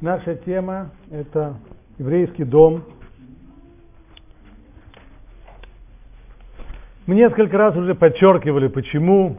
[0.00, 1.56] Наша тема– это
[1.98, 2.84] еврейский дом.
[7.04, 9.36] Мы несколько раз уже подчеркивали, почему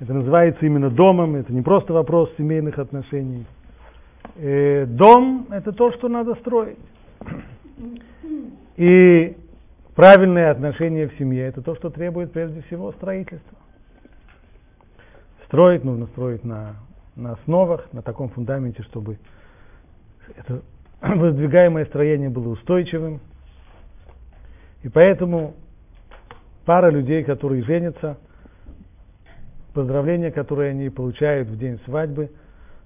[0.00, 1.36] это называется именно домом.
[1.36, 3.44] Это не просто вопрос семейных отношений.
[4.36, 6.78] Э, дом– это то, что надо строить.
[8.76, 9.36] И
[9.94, 13.58] правильные отношения в семье– это то, что требует прежде всего строительства.
[15.44, 16.76] Строить нужно строить на
[17.18, 19.18] на основах, на таком фундаменте, чтобы
[20.36, 20.62] это
[21.02, 23.20] воздвигаемое строение было устойчивым.
[24.82, 25.54] И поэтому
[26.64, 28.18] пара людей, которые женятся,
[29.74, 32.30] поздравления, которые они получают в день свадьбы,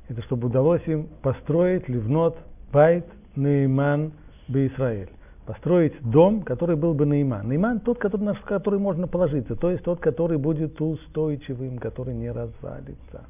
[0.09, 2.37] это чтобы удалось им построить ливнот
[2.73, 4.13] байт нейман
[4.49, 5.11] бы Израиль.
[5.47, 7.49] Построить дом, который был бы Нейман.
[7.49, 12.31] Нейман тот, который, на который можно положиться, то есть тот, который будет устойчивым, который не
[12.31, 13.27] развалится.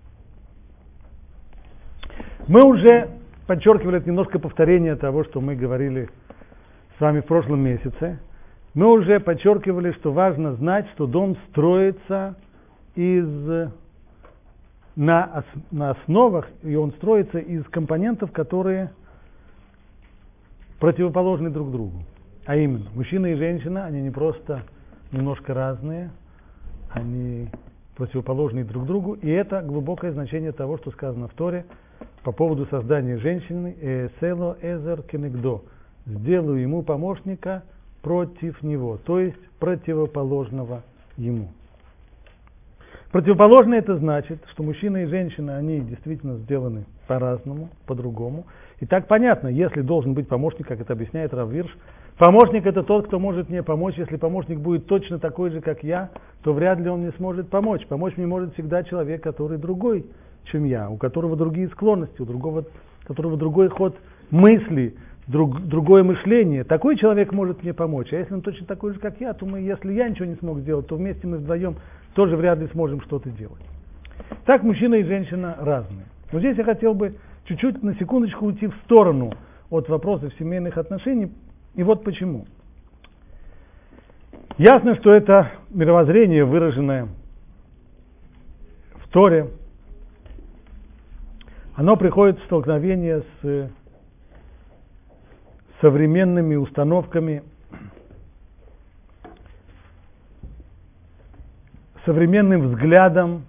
[2.48, 3.08] Мы уже
[3.46, 6.08] подчеркивали, это немножко повторение того, что мы говорили
[6.98, 8.18] с вами в прошлом месяце.
[8.74, 12.34] Мы уже подчеркивали, что важно знать, что дом строится
[12.96, 13.28] из,
[14.96, 18.90] на, на основах, и он строится из компонентов, которые
[20.80, 22.02] противоположны друг другу.
[22.44, 24.62] А именно, мужчина и женщина, они не просто
[25.12, 26.10] немножко разные,
[26.90, 27.50] они
[27.96, 31.66] противоположны друг другу, и это глубокое значение того, что сказано в Торе–
[32.22, 35.62] по поводу создания женщины Село Эзер Кенегдо.
[36.06, 37.62] Сделаю ему помощника
[38.02, 40.82] против него, то есть противоположного
[41.16, 41.48] ему.
[43.12, 48.46] Противоположное это значит, что мужчина и женщина, они действительно сделаны по-разному, по-другому.
[48.80, 51.70] И так понятно, если должен быть помощник, как это объясняет Раввирш,
[52.16, 53.96] помощник это тот, кто может мне помочь.
[53.98, 56.10] Если помощник будет точно такой же, как я,
[56.42, 57.86] то вряд ли он мне сможет помочь.
[57.86, 60.06] Помочь мне может всегда человек, который другой,
[60.44, 63.96] чем я, у которого другие склонности, у другого, у которого другой ход
[64.30, 64.94] мысли,
[65.26, 66.64] друг, другое мышление.
[66.64, 68.12] Такой человек может мне помочь.
[68.12, 70.60] А если он точно такой же, как я, то мы, если я ничего не смог
[70.60, 71.76] сделать, то вместе мы вдвоем
[72.14, 73.62] тоже вряд ли сможем что-то делать.
[74.44, 76.06] Так мужчина и женщина разные.
[76.32, 77.14] Но здесь я хотел бы
[77.44, 79.32] чуть-чуть на секундочку уйти в сторону
[79.70, 81.32] от вопросов семейных отношений.
[81.74, 82.46] И вот почему.
[84.58, 87.08] Ясно, что это мировоззрение, выраженное
[88.96, 89.48] в Торе,
[91.74, 93.70] оно приходит в столкновение с
[95.80, 97.42] современными установками,
[102.04, 103.46] современным взглядом,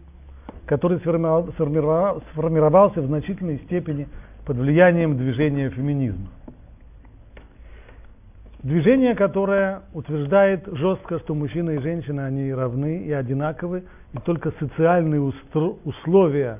[0.65, 4.07] который сформировался в значительной степени
[4.45, 6.29] под влиянием движения феминизма.
[8.63, 13.83] Движение, которое утверждает жестко, что мужчина и женщина, они равны и одинаковы,
[14.13, 15.33] и только социальные
[15.83, 16.59] условия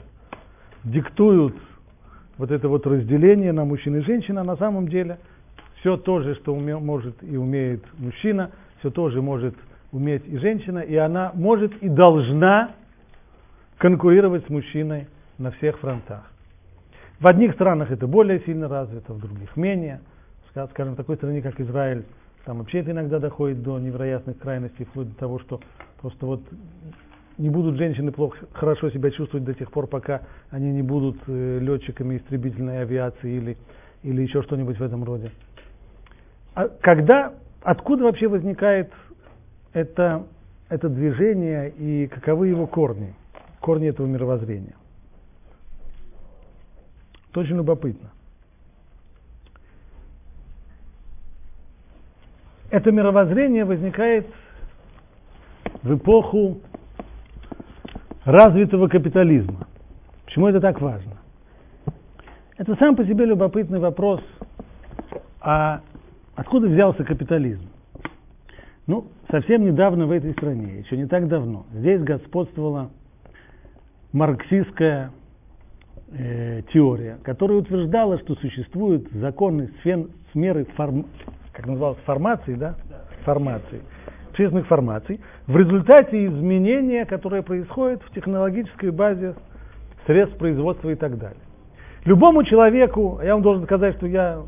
[0.84, 1.56] диктуют
[2.38, 5.20] вот это вот разделение на мужчин и женщин, а на самом деле
[5.80, 9.56] все то же, что уме, может и умеет мужчина, все то же может
[9.92, 12.72] уметь и женщина, и она может и должна
[13.78, 15.08] конкурировать с мужчиной
[15.38, 16.24] на всех фронтах.
[17.20, 20.02] В одних странах это более сильно развито, в других менее.
[20.72, 22.06] Скажем, в такой стране, как Израиль,
[22.46, 25.60] там вообще это иногда доходит до невероятных крайностей, вплоть до того, что
[26.02, 26.42] просто вот
[27.38, 30.22] не будут женщины плохо, хорошо себя чувствовать до тех пор, пока
[30.52, 33.58] они не будут э, летчиками истребительной авиации или,
[34.04, 35.32] или еще что-нибудь в этом роде.
[36.54, 38.92] А когда, откуда вообще возникает
[39.74, 40.28] это,
[40.70, 43.14] это движение и каковы его корни,
[43.60, 44.76] корни этого мировоззрения?
[47.32, 48.12] Это очень любопытно.
[52.70, 54.28] Это мировоззрение возникает
[55.82, 56.62] в эпоху
[58.26, 59.68] развитого капитализма.
[60.26, 61.18] Почему это так важно?
[62.58, 64.22] Это сам по себе любопытный вопрос,
[65.42, 65.82] а
[66.36, 67.68] откуда взялся капитализм?
[68.86, 72.92] Ну, совсем недавно в этой стране, еще не так давно, здесь господствовала
[74.12, 75.12] марксистская
[76.12, 81.08] э, теория, которая утверждала, что существуют законы сфен, сферы форм,
[81.54, 82.76] как называлось, формации, да?
[83.26, 83.82] Формации
[84.34, 89.36] общественных формаций в результате изменения, которое происходит в технологической базе
[90.08, 91.40] средств производства и так далее.
[92.04, 94.42] Любому человеку, я вам должен сказать, что я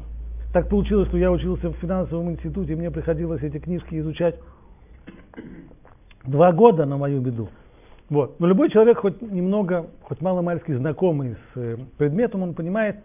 [0.51, 4.35] так получилось, что я учился в финансовом институте, мне приходилось эти книжки изучать
[6.23, 7.49] два года на мою беду.
[8.09, 8.39] Вот.
[8.39, 12.97] Но любой человек, хоть немного, хоть мало-мальски знакомый с э, предметом, он понимает,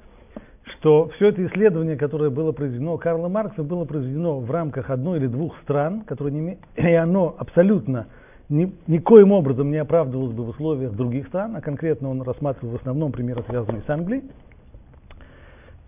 [0.81, 5.27] что все это исследование, которое было произведено Карлом Марксом, было произведено в рамках одной или
[5.27, 8.07] двух стран, которые не, и оно абсолютно
[8.49, 12.81] ни, никоим образом не оправдывалось бы в условиях других стран, а конкретно он рассматривал в
[12.81, 14.25] основном примеры, связанные с Англией.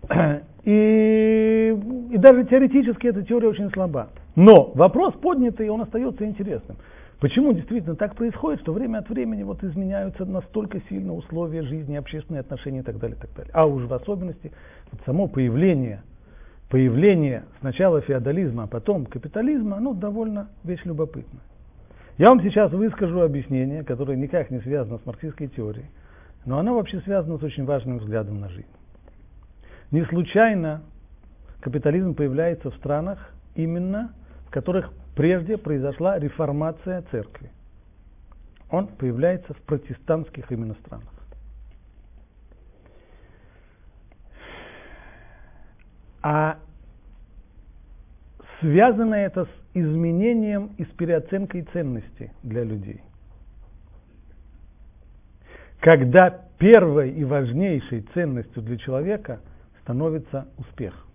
[0.65, 1.77] И,
[2.11, 4.07] и даже теоретически эта теория очень слаба.
[4.37, 6.77] Но вопрос поднятый, он остается интересным.
[7.23, 12.41] Почему действительно так происходит, что время от времени вот изменяются настолько сильно условия жизни, общественные
[12.41, 13.49] отношения и так далее, и так далее.
[13.53, 14.51] А уж в особенности
[14.91, 16.01] вот само появление,
[16.69, 21.39] появление сначала феодализма, а потом капитализма, оно довольно вещь любопытная.
[22.17, 25.85] Я вам сейчас выскажу объяснение, которое никак не связано с марксистской теорией,
[26.45, 28.67] но оно вообще связано с очень важным взглядом на жизнь.
[29.91, 30.81] Не случайно
[31.61, 34.11] капитализм появляется в странах именно,
[34.45, 37.49] в которых прежде произошла реформация церкви.
[38.69, 41.09] Он появляется в протестантских именно странах.
[46.21, 46.57] А
[48.59, 53.01] связано это с изменением и с переоценкой ценностей для людей.
[55.81, 59.41] Когда первой и важнейшей ценностью для человека–
[59.83, 61.05] становится успех.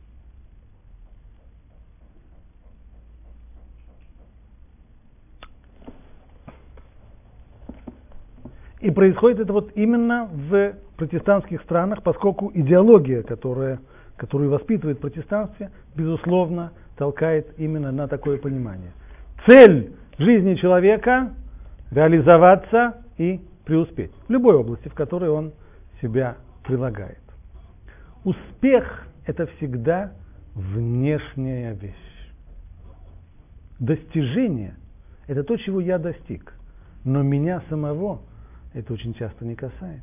[8.80, 13.80] И происходит это вот именно в протестантских странах, поскольку идеология, которая,
[14.16, 18.92] которую воспитывает протестанство, безусловно, толкает именно на такое понимание.
[19.46, 21.32] Цель жизни человека–
[21.90, 25.52] реализоваться и преуспеть в любой области, в которой он
[26.00, 27.18] себя прилагает.
[28.24, 30.12] Успех– это всегда
[30.54, 31.94] внешняя вещь.
[33.78, 34.74] Достижение–
[35.26, 36.52] это то, чего я достиг.
[37.04, 38.20] Но меня самого
[38.74, 40.02] это очень часто не касается.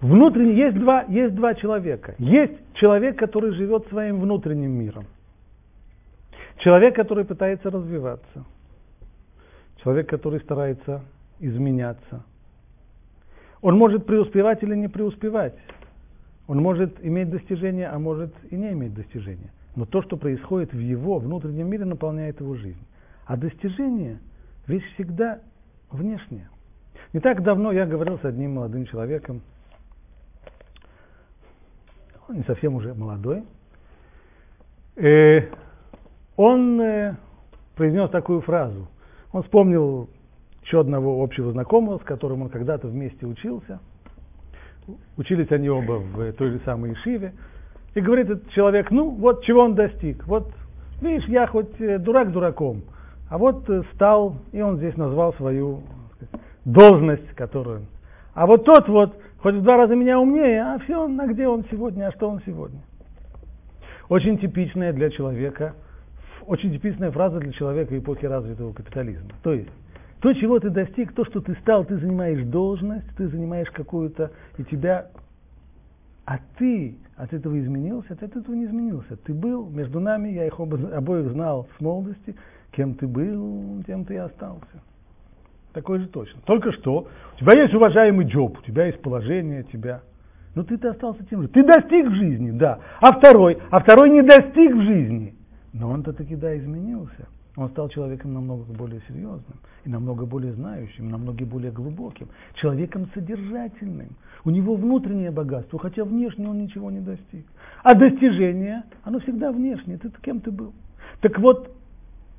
[0.00, 2.14] Внутренне есть два, есть два человека.
[2.18, 5.06] Есть человек, который живет своим внутренним миром.
[6.58, 8.44] Человек, который пытается развиваться.
[9.82, 11.02] Человек, который старается
[11.40, 12.24] изменяться–
[13.64, 15.54] он может преуспевать или не преуспевать.
[16.48, 19.50] Он может иметь достижения, а может и не иметь достижения.
[19.74, 22.84] Но то, что происходит в его внутреннем мире, наполняет его жизнь.
[23.24, 24.18] А достижение–
[24.66, 25.40] вещь всегда
[25.94, 26.48] внешняя.
[27.12, 29.42] Не так давно я говорил с одним молодым человеком,
[32.28, 33.44] он не совсем уже молодой,
[34.96, 35.48] э,
[36.36, 37.16] он э,
[37.76, 38.88] произнес такую фразу.
[39.32, 40.08] Он вспомнил
[40.62, 43.80] еще одного общего знакомого, с которым он когда-то вместе учился.
[45.16, 47.32] Учились они оба в той же самой Ишиве.
[47.94, 50.26] И говорит этот человек, ну вот чего он достиг.
[50.26, 50.50] Вот
[51.00, 52.82] видишь, я хоть э, дурак дураком,
[53.34, 55.80] а вот э, стал, и он здесь назвал свою
[56.64, 57.86] должность, которую...
[58.32, 61.64] А вот тот вот, хоть в два раза меня умнее, а все, на где он
[61.68, 62.78] сегодня, а что он сегодня.
[64.08, 65.74] Очень типичная для человека,
[66.46, 69.30] очень типичная фраза для человека эпохи развитого капитализма.
[69.42, 69.70] То есть,
[70.20, 74.62] то, чего ты достиг, то, что ты стал, ты занимаешь должность, ты занимаешь какую-то, и
[74.62, 75.08] тебя...
[76.24, 79.16] А ты от этого изменился, от этого не изменился.
[79.16, 82.36] Ты был между нами, я их оба, обоих знал с молодости,
[82.76, 84.82] кем ты был, тем ты и остался.
[85.72, 86.40] Такой же точно.
[86.44, 90.02] Только что у тебя есть уважаемый джоб, у тебя есть положение, тебя.
[90.54, 91.48] Но ты-то остался тем же.
[91.48, 92.78] Ты достиг в жизни, да.
[93.00, 95.34] А второй, а второй не достиг в жизни.
[95.72, 97.26] Но он-то таки да изменился.
[97.56, 103.08] Он стал человеком намного более серьезным, и намного более знающим, и намного более глубоким, человеком
[103.14, 104.08] содержательным.
[104.44, 107.46] У него внутреннее богатство, хотя внешне он ничего не достиг.
[107.84, 109.98] А достижение, оно всегда внешнее.
[109.98, 110.72] Ты кем ты был?
[111.20, 111.70] Так вот,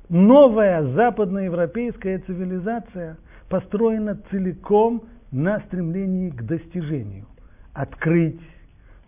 [0.08, 3.16] новая западноевропейская цивилизация
[3.48, 7.26] построена целиком на стремлении к достижению.
[7.72, 8.40] Открыть,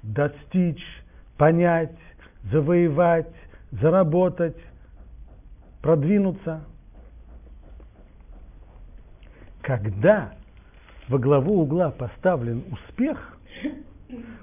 [0.02, 0.84] достичь,
[1.36, 1.96] понять,
[2.50, 3.32] завоевать,
[3.72, 4.56] заработать,
[5.82, 6.64] продвинуться.
[9.62, 10.32] Когда
[11.08, 13.38] во главу угла поставлен успех,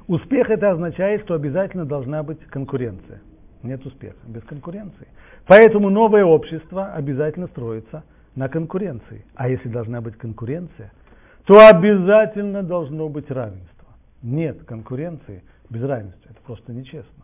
[0.07, 3.21] успех это означает, что обязательно должна быть конкуренция.
[3.65, 5.07] Нет успеха без конкуренции.
[5.47, 8.03] Поэтому новое общество обязательно строится
[8.35, 9.25] на конкуренции.
[9.35, 10.91] А если должна быть конкуренция,
[11.45, 13.87] то обязательно должно быть равенство.
[14.21, 16.29] Нет конкуренции без равенства.
[16.29, 17.23] Это просто нечестно.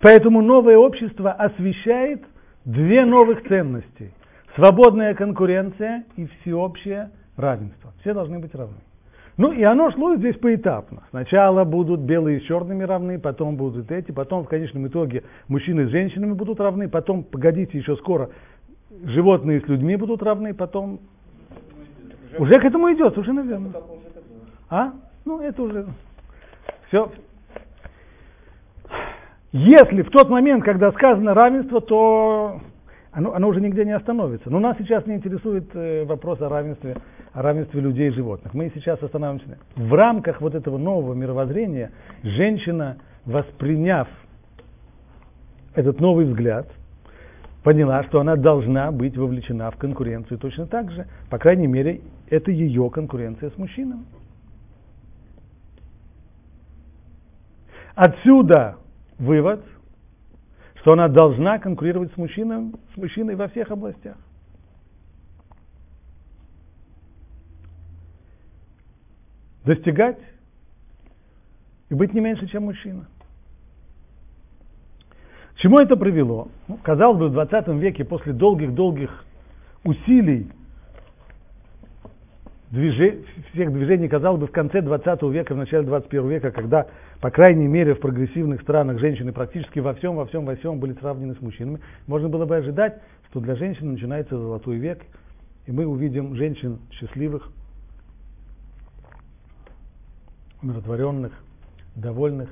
[0.00, 2.24] Поэтому новое общество освещает
[2.64, 4.12] две новых ценности.
[4.56, 7.92] Свободная конкуренция и всеобщее равенство.
[8.00, 8.78] Все должны быть равны.
[9.38, 11.04] Ну и оно шло здесь поэтапно.
[11.10, 15.90] Сначала будут белые с черными равны, потом будут эти, потом в конечном итоге мужчины с
[15.90, 18.30] женщинами будут равны, потом, погодите, еще скоро
[19.04, 20.98] животные с людьми будут равны, потом...
[22.36, 23.72] Уже к этому идет, уже, наверное.
[24.68, 24.92] А?
[25.24, 25.86] Ну, это уже...
[26.88, 27.10] Все,
[29.52, 32.60] если в тот момент, когда сказано равенство, то
[33.12, 34.50] оно, оно уже нигде не остановится.
[34.50, 36.96] Но нас сейчас не интересует э, вопрос о равенстве
[37.32, 38.54] о равенстве людей и животных.
[38.54, 39.58] Мы сейчас останавливаемся.
[39.76, 41.92] В рамках вот этого нового мировоззрения
[42.22, 44.08] женщина, восприняв
[45.74, 46.68] этот новый взгляд,
[47.62, 51.06] поняла, что она должна быть вовлечена в конкуренцию точно так же.
[51.30, 54.04] По крайней мере, это ее конкуренция с мужчинами.
[57.94, 58.76] Отсюда
[59.18, 59.64] вывод,
[60.76, 64.16] что она должна конкурировать с мужчиной, с мужчиной во всех областях.
[69.68, 70.16] Достигать
[71.90, 73.06] и быть не меньше, чем мужчина.
[75.52, 76.48] К чему это привело?
[76.68, 79.26] Ну, казалось бы, в 20 веке, после долгих-долгих
[79.84, 80.50] усилий
[82.70, 86.86] движи, всех движений, казалось бы, в конце 20 века, в начале 21 века, когда,
[87.20, 90.94] по крайней мере, в прогрессивных странах женщины практически во всем, во всем, во всем были
[90.94, 95.02] сравнены с мужчинами, можно было бы ожидать, что для женщин начинается золотой век,
[95.66, 97.52] и мы увидим женщин счастливых,
[100.62, 101.32] умиротворенных,
[101.94, 102.48] довольных,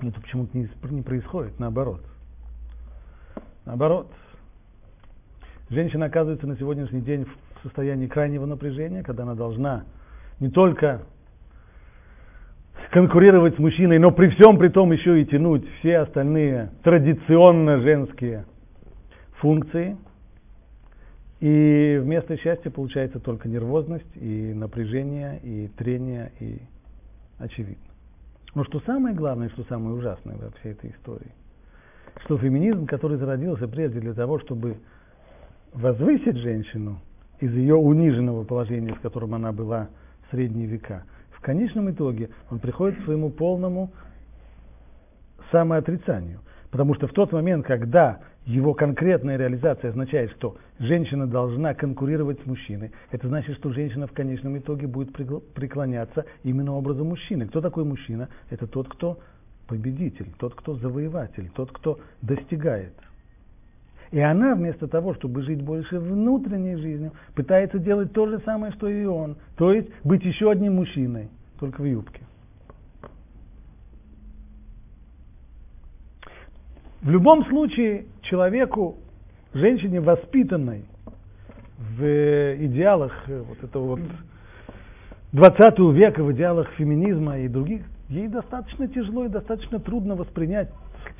[0.00, 2.00] это почему-то не, не происходит, наоборот.
[3.64, 4.10] Наоборот.
[5.70, 9.84] Женщина оказывается на сегодняшний день в состоянии крайнего напряжения, когда она должна
[10.40, 11.02] не только
[12.90, 18.46] конкурировать с мужчиной, но при всем при том еще и тянуть все остальные традиционно женские
[19.40, 19.96] функции.
[21.40, 26.60] И вместо счастья получается только нервозность и напряжение, и трение, и
[27.38, 27.84] очевидно.
[28.54, 31.30] Но что самое главное, что самое ужасное во всей этой истории,
[32.24, 34.78] что феминизм, который зародился прежде для того, чтобы
[35.72, 37.00] возвысить женщину
[37.38, 39.88] из ее униженного положения, в котором она была
[40.26, 43.92] в средние века, в конечном итоге он приходит к своему полному
[45.52, 46.40] самоотрицанию.
[46.72, 52.46] Потому что в тот момент, когда его конкретная реализация означает, что женщина должна конкурировать с
[52.46, 57.46] мужчиной, это значит, что женщина в конечном итоге будет преклоняться именно образом мужчины.
[57.46, 58.30] Кто такой мужчина?
[58.48, 59.18] Это тот, кто
[59.66, 62.94] победитель, тот, кто завоеватель, тот, кто достигает.
[64.12, 68.88] И она вместо того, чтобы жить больше внутренней жизнью, пытается делать то же самое, что
[68.88, 69.36] и он.
[69.58, 71.28] То есть быть еще одним мужчиной,
[71.60, 72.22] только в юбке.
[77.02, 78.96] В любом случае, человеку,
[79.54, 80.84] женщине воспитанной
[81.78, 82.02] в
[82.66, 84.00] идеалах э, вот этого вот
[85.32, 90.70] 20 века, в идеалах феминизма и других, ей достаточно тяжело и достаточно трудно воспринять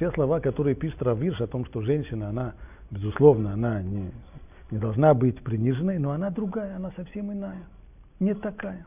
[0.01, 2.55] те слова, которые пишет Равирш о том, что женщина, она,
[2.91, 4.11] безусловно, она не,
[4.73, 7.63] не должна быть приниженной, но она другая, она совсем иная,
[8.19, 8.85] не такая.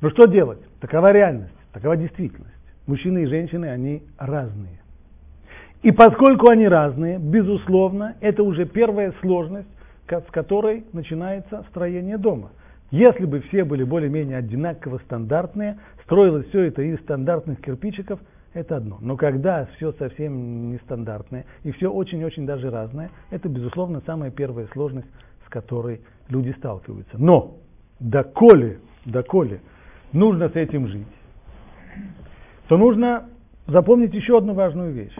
[0.00, 0.60] Но что делать?
[0.80, 2.54] Такова реальность, такова действительность.
[2.86, 4.79] Мужчины и женщины, они разные.
[5.82, 9.68] И поскольку они разные, безусловно, это уже первая сложность,
[10.06, 12.50] с которой начинается строение дома.
[12.90, 18.18] Если бы все были более-менее одинаково стандартные, строилось все это из стандартных кирпичиков,
[18.52, 18.98] это одно.
[19.00, 25.06] Но когда все совсем нестандартное и все очень-очень даже разное, это, безусловно, самая первая сложность,
[25.46, 27.16] с которой люди сталкиваются.
[27.16, 27.58] Но
[28.00, 29.60] доколе, доколе
[30.12, 31.06] нужно с этим жить,
[32.68, 33.28] то нужно
[33.68, 35.16] запомнить еще одну важную вещь.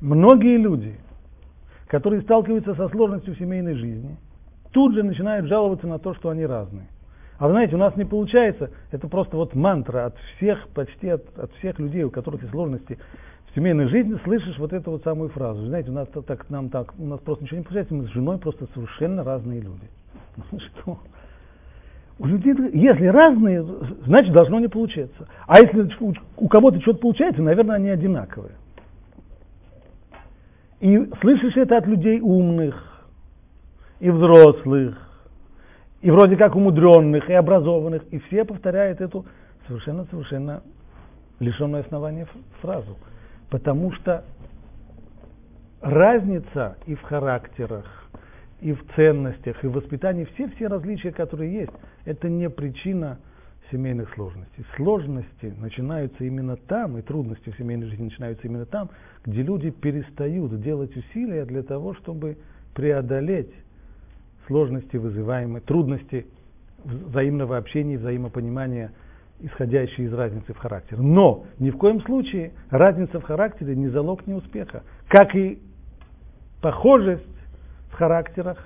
[0.00, 0.94] Многие люди,
[1.86, 4.16] которые сталкиваются со сложностью в семейной жизни,
[4.72, 6.86] тут же начинают жаловаться на то, что они разные.
[7.38, 11.38] А вы знаете, у нас не получается, это просто вот мантра от всех, почти от,
[11.38, 12.98] от всех людей, у которых есть сложности
[13.50, 15.66] в семейной жизни, слышишь вот эту вот самую фразу.
[15.66, 18.38] Знаете, у нас так, нам так, у нас просто ничего не получается, мы с женой
[18.38, 19.88] просто совершенно разные люди.
[20.52, 20.98] Ну что?
[22.18, 23.62] У людей, если разные,
[24.04, 25.26] значит должно не получаться.
[25.46, 25.90] А если
[26.36, 28.52] у кого-то что-то получается, наверное, они одинаковые.
[30.80, 32.74] И слышишь это от людей умных,
[34.00, 34.96] и взрослых,
[36.00, 39.26] и вроде как умудренных, и образованных, и все повторяют эту
[39.66, 40.62] совершенно-совершенно
[41.38, 42.26] лишенную основания
[42.62, 42.96] фразу.
[43.50, 44.24] Потому что
[45.82, 47.84] разница и в характерах,
[48.62, 51.72] и в ценностях, и в воспитании, все-все различия, которые есть,
[52.06, 53.18] это не причина
[53.70, 54.64] семейных сложностей.
[54.76, 58.90] Сложности начинаются именно там, и трудности в семейной жизни начинаются именно там,
[59.24, 62.38] где люди перестают делать усилия для того, чтобы
[62.74, 63.52] преодолеть
[64.46, 66.26] сложности, вызываемые, трудности
[66.84, 68.92] взаимного общения и взаимопонимания,
[69.40, 71.00] исходящие из разницы в характере.
[71.00, 74.82] Но ни в коем случае разница в характере не залог неуспеха.
[75.08, 75.60] Как и
[76.60, 77.24] похожесть
[77.90, 78.58] в характерах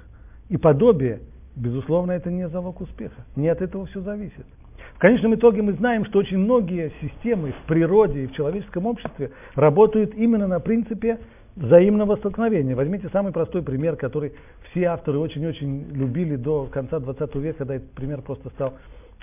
[0.49, 1.20] и подобие,
[1.56, 3.25] безусловно, это не залог успеха.
[3.37, 4.46] Не от этого все зависит.
[4.94, 9.32] В конечном итоге мы знаем, что очень многие системы в природе и в человеческом обществе
[9.54, 11.18] работают именно на принципе
[11.56, 12.76] взаимного столкновения.
[12.76, 14.32] Возьмите самый простой пример, который
[14.70, 18.74] все авторы очень-очень любили до конца 20 века, когда этот пример просто стал,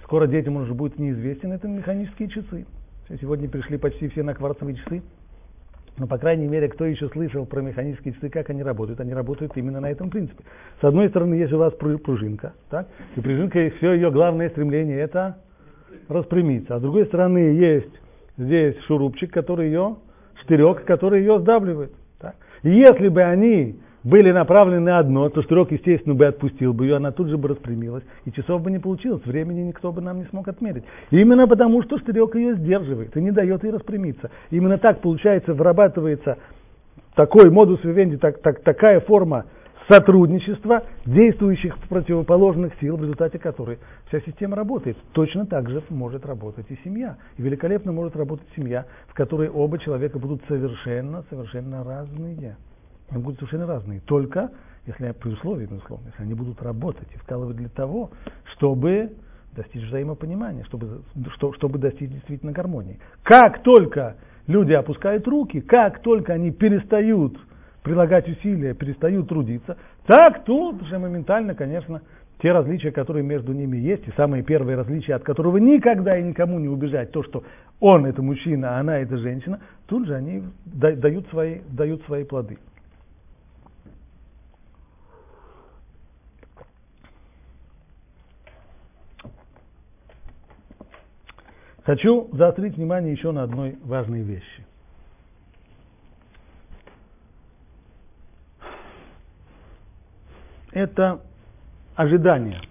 [0.04, 2.66] скоро детям он уже будет неизвестен, это механические часы.
[3.20, 5.02] Сегодня пришли почти все на кварцевые часы,
[5.98, 9.02] но, по крайней мере, кто еще слышал про механические часы, как они работают?
[9.02, 10.44] Они работают именно на этом принципе.
[10.80, 12.88] С одной стороны, есть у вас пружинка, так?
[13.16, 15.38] и пружинка, все ее главное стремление это
[16.08, 16.76] распрямиться.
[16.76, 17.92] А с другой стороны, есть
[18.38, 19.98] здесь шурупчик, который ее,
[20.44, 21.92] штырек, который ее сдавливает.
[22.20, 22.36] Так?
[22.64, 26.96] И если бы они были направлены на одно, то штырек, естественно, бы отпустил бы ее,
[26.96, 30.26] она тут же бы распрямилась, и часов бы не получилось, времени никто бы нам не
[30.26, 30.84] смог отмерить.
[31.12, 34.32] Именно потому, что штырек ее сдерживает и не дает ей распрямиться.
[34.50, 36.38] Именно так, получается, вырабатывается
[37.16, 39.46] такой модус вивенди, так, так, такая форма
[39.90, 44.98] сотрудничества действующих противоположных сил, в результате которой вся система работает.
[45.14, 47.18] Точно так же может работать и семья.
[47.38, 52.58] И великолепно может работать семья, в которой оба человека будут совершенно, совершенно разные.
[53.10, 54.02] Они будут совершенно разные.
[54.02, 54.52] Только,
[54.86, 58.12] если при условии, безусловно, если они будут работать и вкалывать для того,
[58.54, 59.12] чтобы
[59.56, 61.02] достичь взаимопонимания, чтобы,
[61.34, 63.00] что, чтобы достичь действительно гармонии.
[63.24, 64.16] Как только
[64.48, 67.38] люди опускают руки, как только они перестают
[67.84, 72.02] прилагать усилия, перестают трудиться, так тут же моментально, конечно,
[72.42, 76.60] те различия, которые между ними есть, и самое первое различие, от которого никогда и никому
[76.60, 77.44] не убежать, то, что
[77.80, 82.58] он это мужчина, а она это женщина, тут же они дают свои, дают свои плоды.
[91.84, 94.66] Хочу заострить внимание еще на одной важной вещи.
[100.72, 101.22] Это
[101.96, 102.62] ожидание.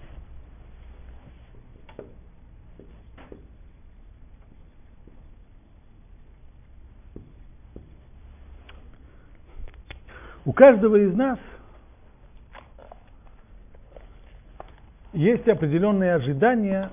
[10.44, 11.38] У каждого из нас
[15.12, 16.90] есть определенные ожидания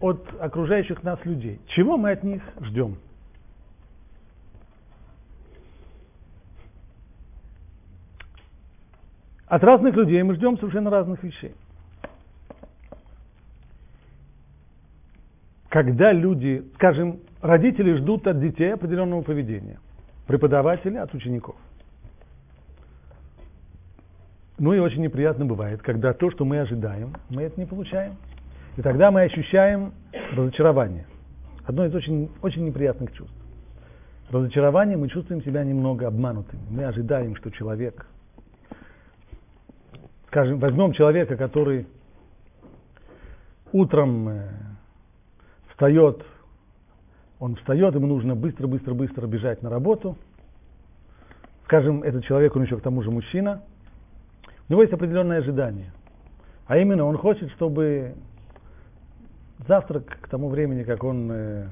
[0.00, 1.60] от окружающих нас людей.
[1.68, 2.98] Чего мы от них ждем?
[9.48, 11.54] От разных людей мы ждем совершенно разных вещей.
[15.70, 19.78] Когда люди, скажем, родители ждут от детей определенного поведения,
[20.26, 21.56] преподаватели от учеников.
[24.58, 28.16] Ну и очень неприятно бывает, когда то, что мы ожидаем, мы это не получаем.
[28.76, 29.92] И тогда мы ощущаем
[30.32, 31.06] разочарование.
[31.64, 33.34] Одно из очень, очень неприятных чувств.
[34.30, 36.62] Разочарование мы чувствуем себя немного обманутыми.
[36.70, 38.06] Мы ожидаем, что человек,
[40.28, 41.86] скажем, возьмем человека, который
[43.72, 44.48] утром э,
[45.70, 46.22] встает,
[47.38, 50.16] он встает, ему нужно быстро-быстро-быстро бежать на работу.
[51.64, 53.62] Скажем, этот человек, он еще к тому же мужчина.
[54.68, 55.92] У него есть определенное ожидание.
[56.66, 58.14] А именно, он хочет, чтобы
[59.66, 61.66] завтрак к тому времени, как он э,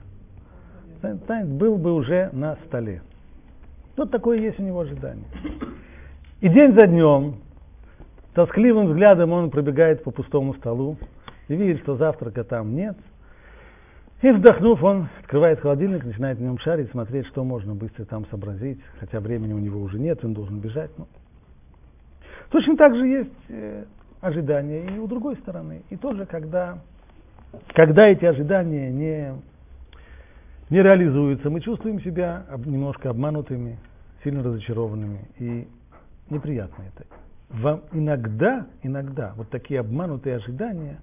[1.44, 3.02] был бы уже на столе.
[3.96, 5.26] Вот такое есть у него ожидание.
[6.40, 7.36] И день за днем,
[8.36, 10.98] тоскливым взглядом он пробегает по пустому столу
[11.48, 12.94] и видит, что завтрака там нет.
[14.20, 18.78] И вздохнув, он открывает холодильник, начинает в нем шарить, смотреть, что можно быстро там сообразить,
[19.00, 20.90] хотя времени у него уже нет, он должен бежать.
[20.98, 21.06] Ну.
[22.50, 23.84] Точно так же есть э,
[24.20, 25.82] ожидания и у другой стороны.
[25.88, 26.78] И тоже, когда
[27.72, 29.32] когда эти ожидания не,
[30.68, 33.78] не реализуются, мы чувствуем себя немножко обманутыми,
[34.22, 35.66] сильно разочарованными и
[36.28, 37.06] неприятно это.
[37.48, 41.00] Вам иногда, иногда вот такие обманутые ожидания,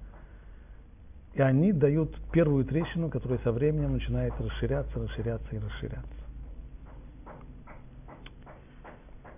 [1.34, 6.24] и они дают первую трещину, которая со временем начинает расширяться, расширяться и расширяться.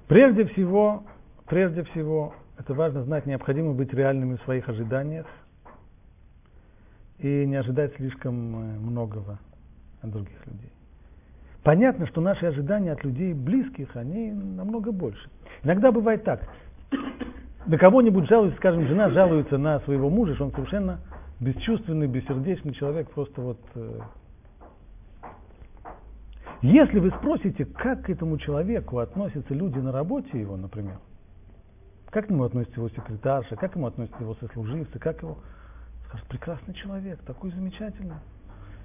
[0.08, 1.04] Прежде всего,
[1.48, 5.26] прежде всего, это важно знать, необходимо быть реальными в своих ожиданиях–
[7.20, 9.40] и не ожидать слишком э, многого
[10.02, 10.72] от других людей.
[11.64, 15.30] Понятно, что наши ожидания от людей близких, они намного больше.
[15.64, 16.48] Иногда бывает так.
[17.68, 21.00] На кого-нибудь жалуется, скажем, жена жалуется на своего мужа, что он совершенно
[21.40, 23.60] бесчувственный, бессердечный человек, просто вот...
[23.76, 24.00] Э.
[26.62, 30.98] Если вы спросите, как к этому человеку относятся люди на работе его, например,
[32.10, 35.38] как к нему относится его секретарша, как к нему относятся его сослуживцы, как его
[36.08, 38.16] Скажет, прекрасный человек, такой замечательный.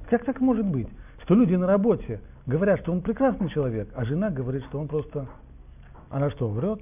[0.08, 0.88] Как так может быть,
[1.22, 5.28] что люди на работе говорят, что он прекрасный человек, а жена говорит, что он просто...
[6.08, 6.80] Она что, врет?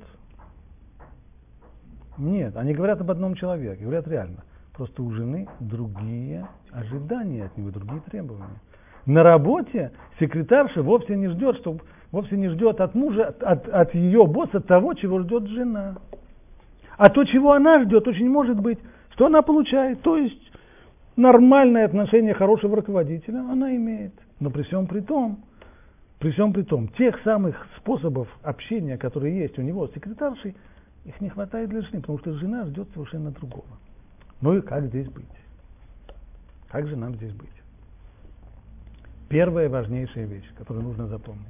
[2.19, 4.45] Нет, они говорят об одном человеке, говорят реально.
[4.77, 8.61] Просто у жены другие ожидания от него, другие требования.
[9.07, 11.79] На работе секретарша вовсе не ждет, что
[12.13, 15.97] вовсе не ждет от мужа, от, от ее босса того, чего ждет жена.
[16.97, 18.79] А то, чего она ждет, очень может быть,
[19.11, 20.03] что она получает.
[20.03, 20.53] То есть
[21.17, 24.13] нормальное отношение хорошего руководителя она имеет.
[24.41, 25.39] Но при всем при том,
[26.19, 30.55] при всем при том, тех самых способов общения, которые есть у него с секретаршей,
[31.05, 33.79] их не хватает для жены, потому что жена ждет совершенно другого.
[34.41, 35.25] Ну и как здесь быть?
[36.69, 37.49] Как же нам здесь быть?
[39.29, 41.47] Первая важнейшая вещь, которую нужно запомнить,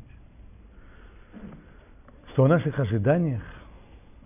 [2.33, 3.43] что о наших ожиданиях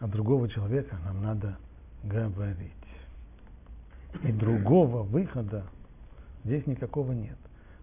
[0.01, 1.57] от другого человека нам надо
[2.03, 2.73] говорить.
[4.23, 5.65] И другого выхода
[6.45, 7.37] здесь никакого нет.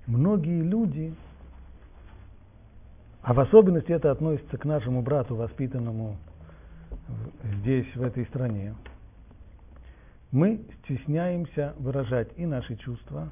[0.06, 1.14] Многие люди,
[3.22, 6.18] а в особенности это относится к нашему брату, воспитанному
[7.60, 8.74] здесь, в этой стране,
[10.32, 13.30] мы стесняемся выражать и наши чувства,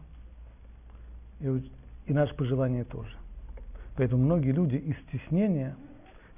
[1.39, 1.63] и,
[2.07, 3.15] и наши пожелания тоже.
[3.95, 5.75] Поэтому многие люди из стеснения,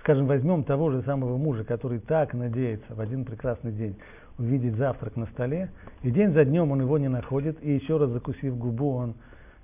[0.01, 3.95] скажем, возьмем того же самого мужа, который так надеется в один прекрасный день
[4.37, 5.69] увидеть завтрак на столе,
[6.01, 9.15] и день за днем он его не находит, и еще раз закусив губу, он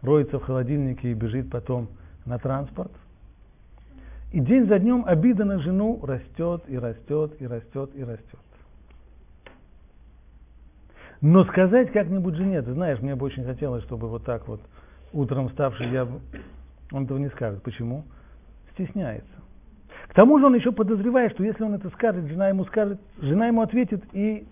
[0.01, 1.87] роется в холодильнике и бежит потом
[2.25, 2.91] на транспорт.
[4.35, 8.39] И день за днем обида на жену растет и растет и растет и растет.
[11.21, 14.59] Но сказать как-нибудь жене, ты знаешь, мне бы очень хотелось, чтобы вот так вот
[15.13, 16.05] утром вставший я...
[16.91, 17.63] Он этого не скажет.
[17.63, 18.03] Почему?
[18.73, 19.31] Стесняется.
[20.09, 23.47] К тому же он еще подозревает, что если он это скажет, жена ему скажет, жена
[23.47, 24.45] ему ответит и,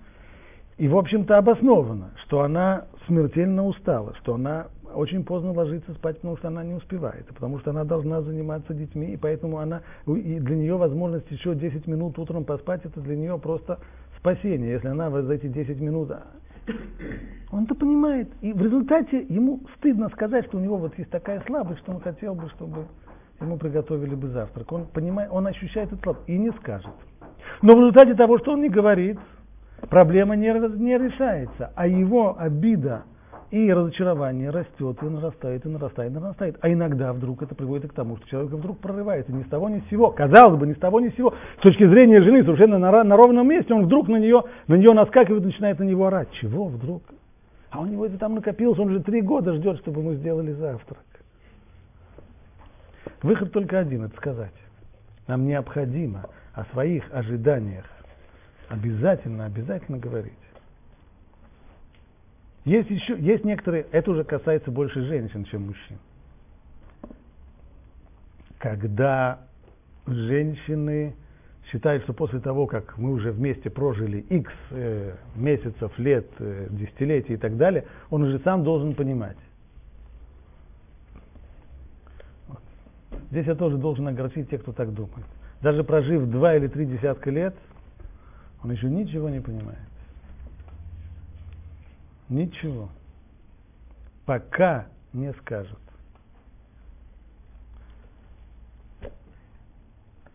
[0.78, 6.38] и в общем-то обоснованно, что она смертельно устала, что она очень поздно ложится спать, потому
[6.38, 10.56] что она не успевает, потому что она должна заниматься детьми, и поэтому она, и для
[10.56, 13.80] нее возможность еще 10 минут утром поспать, это для нее просто
[14.18, 16.12] спасение, если она за эти 10 минут
[17.52, 18.30] он это понимает.
[18.42, 22.02] И в результате ему стыдно сказать, что у него вот есть такая слабость, что он
[22.02, 22.86] хотел бы, чтобы
[23.40, 24.72] ему приготовили бы завтрак.
[24.72, 26.94] Он понимает, он ощущает эту слабость и не скажет.
[27.62, 29.20] Но в результате того, что он не говорит,
[29.90, 30.48] проблема не,
[30.80, 33.04] не решается, а его обида
[33.54, 36.58] и разочарование растет и нарастает, и нарастает, и нарастает.
[36.62, 39.80] А иногда вдруг это приводит к тому, что человек вдруг прорывается ни с того, ни
[39.80, 40.10] с сего.
[40.10, 41.36] Казалось бы, ни с того, ни с сего.
[41.60, 44.94] С точки зрения жены, совершенно на, на ровном месте, он вдруг на нее, на нее
[44.94, 46.32] наскакивает, начинает на него орать.
[46.32, 47.04] Чего вдруг?
[47.70, 51.04] А у него это там накопилось, он же три года ждет, чтобы мы сделали завтрак.
[53.22, 54.54] Выход только один, это сказать.
[55.28, 57.86] Нам необходимо о своих ожиданиях
[58.70, 60.34] обязательно, обязательно говорить.
[62.66, 65.98] Есть еще, есть некоторые, это уже касается больше женщин, чем мужчин.
[68.58, 69.42] Когда
[70.08, 71.14] женщины
[71.70, 77.34] считают, что после того, как мы уже вместе прожили x э, месяцев, лет, э, десятилетий
[77.34, 79.38] и так далее, он уже сам должен понимать.
[83.32, 85.26] Здесь я тоже должен огорчить тех, кто так думает.
[85.62, 87.56] Даже прожив два или три десятка лет,
[88.64, 89.80] он еще ничего не понимает.
[92.30, 92.90] Ничего.
[94.26, 95.80] Пока не скажут.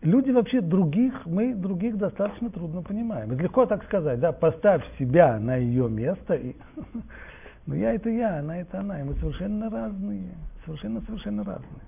[0.01, 3.31] Люди вообще других, мы других достаточно трудно понимаем.
[3.31, 6.55] Это легко так сказать, да, поставь себя на ее место, и,
[7.65, 11.81] но я это я, она это она, и мы совершенно разные, совершенно-совершенно разные.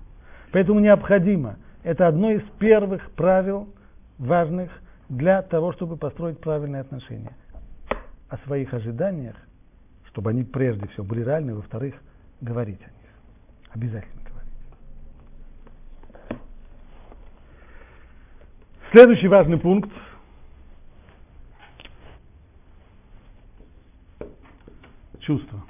[0.52, 3.72] Поэтому необходимо, это одно из первых правил
[4.18, 4.70] важных
[5.08, 7.32] для того, чтобы построить правильные отношения.
[8.28, 9.36] О своих ожиданиях
[10.12, 11.94] чтобы они прежде всего были реальны, во-вторых,
[12.42, 13.10] говорить о них.
[13.70, 14.52] Обязательно говорить.
[18.92, 19.90] Следующий важный пункт.
[25.20, 25.62] Чувство.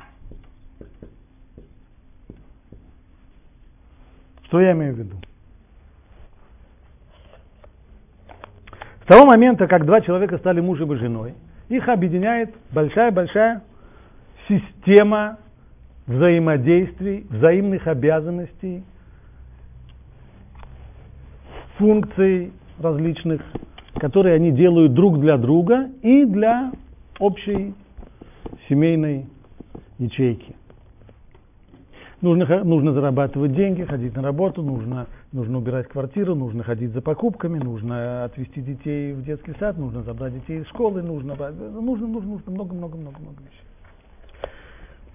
[4.46, 5.16] Что я имею в виду?
[9.02, 11.34] С того момента, как два человека стали мужем и женой,
[11.68, 13.62] их объединяет большая-большая
[14.48, 15.38] система
[16.06, 18.82] взаимодействий, взаимных обязанностей,
[21.78, 23.42] функций различных,
[23.94, 26.72] которые они делают друг для друга и для
[27.18, 27.74] общей
[28.68, 29.26] семейной
[29.98, 30.56] ячейки.
[32.20, 37.58] Нужно, нужно зарабатывать деньги, ходить на работу, нужно, нужно убирать квартиру, нужно ходить за покупками,
[37.58, 42.52] нужно отвезти детей в детский сад, нужно забрать детей из школы, нужно, нужно, нужно, нужно
[42.52, 43.71] много-много-много-много вещей.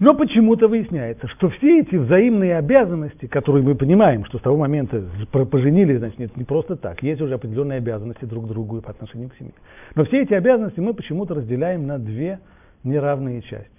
[0.00, 5.02] Но почему-то выясняется, что все эти взаимные обязанности, которые мы понимаем, что с того момента
[5.32, 9.30] поженились, значит, это не просто так, есть уже определенные обязанности друг к другу по отношению
[9.30, 9.54] к семье.
[9.96, 12.38] Но все эти обязанности мы почему-то разделяем на две
[12.84, 13.70] неравные части.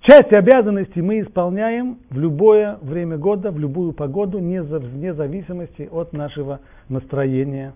[0.00, 6.60] Часть обязанностей мы исполняем в любое время года, в любую погоду, вне зависимости от нашего
[6.88, 7.74] настроения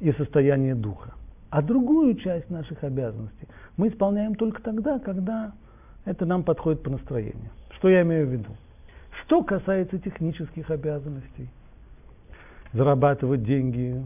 [0.00, 1.12] и состояния духа.
[1.48, 5.52] А другую часть наших обязанностей мы исполняем только тогда, когда
[6.06, 7.50] это нам подходит по настроению.
[7.76, 8.56] Что я имею в виду?
[9.24, 11.48] Что касается технических обязанностей,
[12.72, 14.02] зарабатывать деньги,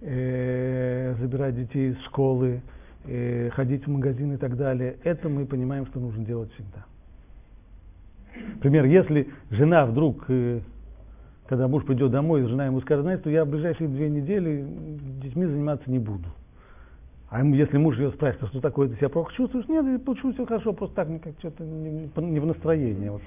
[0.00, 2.62] э, забирать детей из школы,
[3.04, 6.84] э, ходить в магазин и так далее, это мы понимаем, что нужно делать всегда.
[8.54, 10.60] Например, если жена вдруг, э,
[11.48, 14.64] когда муж придет домой, жена ему скажет, знаете, что я в ближайшие две недели
[15.20, 16.28] детьми заниматься не буду.
[17.30, 19.68] А если муж ее спрашивает, что такое, ты себя плохо чувствуешь?
[19.68, 23.08] Нет, я чувствую себя хорошо, просто так, как что-то не, не в настроении.
[23.08, 23.22] Вот.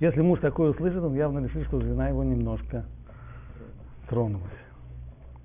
[0.00, 2.86] Если муж такое услышит, он явно решит, что жена его немножко
[4.08, 4.50] тронулась.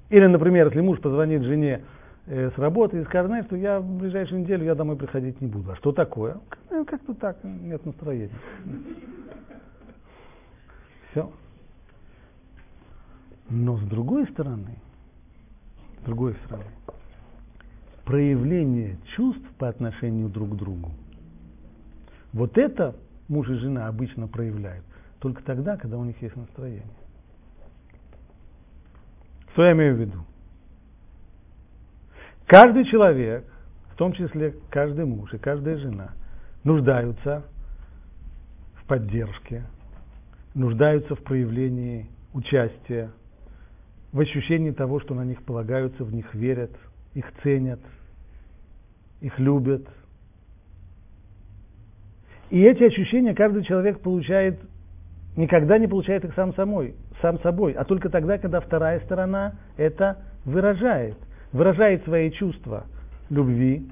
[0.10, 1.82] Или, например, если муж позвонит жене
[2.26, 5.48] э, с работы и скажет, знаешь, что я в ближайшую неделю я домой приходить не
[5.48, 5.72] буду.
[5.72, 6.38] А что такое?
[6.72, 8.30] Ну, как-то так, нет настроения.
[11.12, 11.30] Все.
[13.50, 14.78] Но с другой стороны,
[16.06, 16.70] другой стороны,
[18.06, 20.92] проявление чувств по отношению друг к другу,
[22.34, 22.96] вот это
[23.28, 24.86] муж и жена обычно проявляют
[25.20, 26.84] только тогда, когда у них есть настроение.
[29.54, 30.20] Что я имею в виду?
[32.46, 33.46] Каждый человек,
[33.92, 36.12] в том числе каждый муж и каждая жена,
[36.64, 37.44] нуждаются
[38.76, 39.64] в поддержке,
[40.54, 43.10] нуждаются в проявлении участия,
[44.16, 46.72] в ощущении того, что на них полагаются, в них верят,
[47.16, 47.82] их ценят,
[49.20, 49.86] их любят.
[52.50, 54.58] И эти ощущения каждый человек получает,
[55.36, 60.24] никогда не получает их сам самой, сам собой, а только тогда, когда вторая сторона это
[60.46, 61.18] выражает.
[61.52, 62.86] Выражает свои чувства
[63.30, 63.86] любви,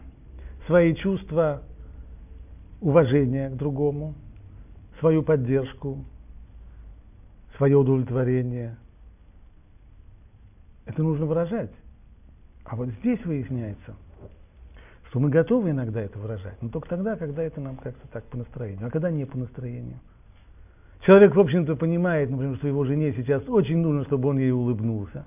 [0.67, 1.63] свои чувства
[2.79, 4.13] уважения к другому,
[5.01, 6.05] свою поддержку,
[7.57, 8.77] свое удовлетворение.
[10.85, 11.71] Это нужно выражать.
[12.65, 13.95] А вот здесь выясняется,
[15.09, 18.37] что мы готовы иногда это выражать, но только тогда, когда это нам как-то так по
[18.37, 19.99] настроению, а когда не по настроению–
[21.05, 25.25] Человек, в общем-то, понимает, например, что его жене сейчас очень нужно, чтобы он ей улыбнулся.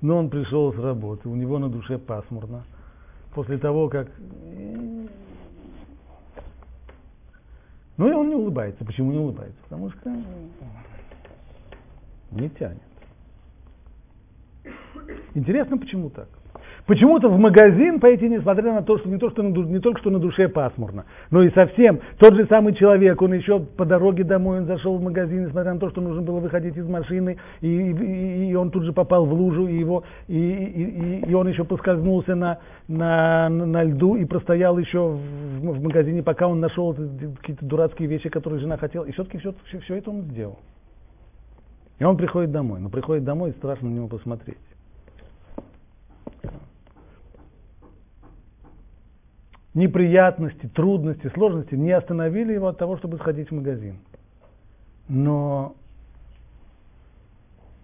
[0.00, 2.64] Но он пришел с работы, у него на душе пасмурно.
[3.34, 4.08] После того, как...
[7.96, 8.84] Ну и он не улыбается.
[8.84, 9.58] Почему не улыбается?
[9.64, 10.10] Потому что
[12.30, 12.91] не тянет.
[15.34, 16.28] Интересно, почему так?
[16.86, 20.10] Почему-то в магазин пойти, несмотря на то, что не, то, что на, не только что
[20.10, 24.58] на душе пасмурно, но и совсем тот же самый человек, он еще по дороге домой,
[24.58, 28.50] он зашел в магазин, несмотря на то, что нужно было выходить из машины, и, и,
[28.50, 32.34] и он тут же попал в лужу, и, его, и, и, и он еще поскользнулся
[32.34, 38.08] на, на, на льду и простоял еще в, в магазине, пока он нашел какие-то дурацкие
[38.08, 39.04] вещи, которые жена хотела.
[39.04, 40.58] И все-таки все, все, все это он сделал.
[42.00, 42.80] И он приходит домой.
[42.80, 44.58] Но приходит домой, и страшно на него посмотреть.
[49.74, 53.98] Неприятности, трудности, сложности не остановили его от того, чтобы сходить в магазин.
[55.08, 55.74] Но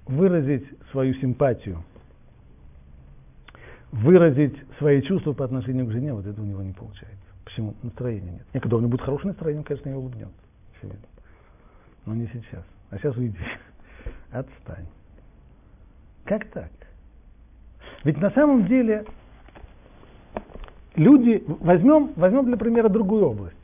[0.07, 1.83] выразить свою симпатию,
[3.93, 7.17] выразить свои чувства по отношению к жене, вот это у него не получается.
[7.45, 7.75] Почему?
[7.83, 8.47] Настроения нет.
[8.53, 10.35] И когда у него будет хорошее настроение, он, конечно, ее улыбнется.
[12.05, 12.65] Но не сейчас.
[12.91, 13.39] А сейчас уйди.
[14.31, 14.87] Отстань.
[16.25, 16.71] Как так?
[18.05, 19.05] Ведь на самом деле
[20.99, 23.57] люди, возьмем, возьмем для примера другую область.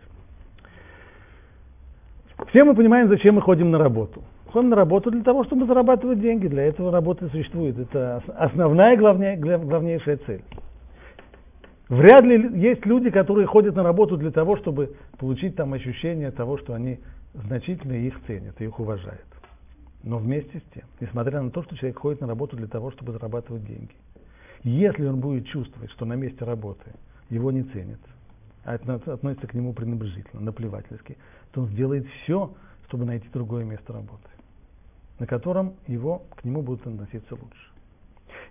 [2.49, 4.23] Все мы понимаем, зачем мы ходим на работу.
[4.47, 6.47] Ходим на работу для того, чтобы зарабатывать деньги.
[6.47, 7.79] Для этого работа существует.
[7.79, 10.43] Это основная, главнее, главнейшая цель.
[11.89, 16.57] Вряд ли есть люди, которые ходят на работу для того, чтобы получить там ощущение того,
[16.59, 16.99] что они
[17.35, 19.27] значительно их ценят и их уважают.
[20.03, 23.13] Но вместе с тем, несмотря на то, что человек ходит на работу для того, чтобы
[23.13, 23.95] зарабатывать деньги,
[24.63, 26.91] если он будет чувствовать, что на месте работы
[27.35, 28.01] его не ценят,
[28.65, 31.19] а относится к нему пренебрежительно, наплевательски,
[31.53, 32.55] то он сделает все,
[32.87, 34.29] чтобы найти другое место работы,
[35.19, 37.71] на котором его, к нему будут относиться лучше.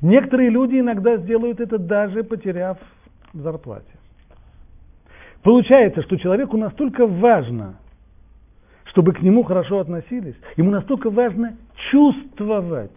[0.01, 2.77] Некоторые люди иногда сделают это даже потеряв
[3.33, 3.93] в зарплате.
[5.41, 7.77] Получается, что человеку настолько важно,
[8.85, 11.57] чтобы к нему хорошо относились, ему настолько важно
[11.91, 12.91] чувствовать,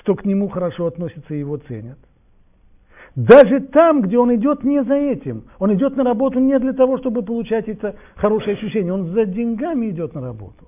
[0.00, 1.98] что к нему хорошо относятся и его ценят,
[3.16, 5.44] даже там, где он идет не за этим.
[5.58, 8.92] Он идет на работу не для того, чтобы получать это хорошее ощущение.
[8.92, 10.66] Он за деньгами идет на работу.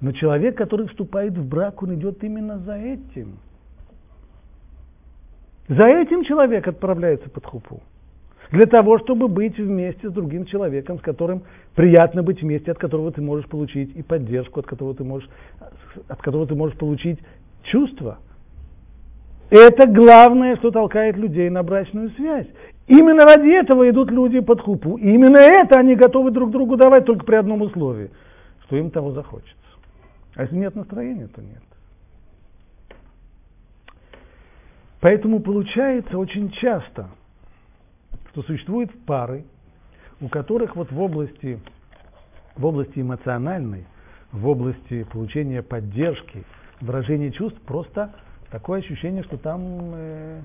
[0.00, 3.38] Но человек, который вступает в брак, он идет именно за этим.
[5.68, 7.82] За этим человек отправляется под хупу.
[8.50, 11.42] для того, чтобы быть вместе с другим человеком, с которым
[11.76, 15.28] приятно быть вместе, от которого ты можешь получить и поддержку, от которого ты можешь,
[16.08, 17.20] от которого ты можешь получить
[17.62, 18.18] чувства.
[19.50, 22.46] Это главное, что толкает людей на брачную связь.
[22.86, 24.96] Именно ради этого идут люди под хупу.
[24.96, 28.10] И именно это они готовы друг другу давать только при одном условии,
[28.64, 29.54] что им того захочется.
[30.36, 31.62] А если нет настроения, то нет.
[35.00, 37.08] Поэтому получается очень часто,
[38.30, 39.44] что существуют пары,
[40.20, 41.58] у которых вот в области,
[42.56, 43.86] в области эмоциональной,
[44.30, 46.44] в области получения поддержки,
[46.80, 48.12] выражения чувств, просто
[48.50, 50.42] такое ощущение, что там э,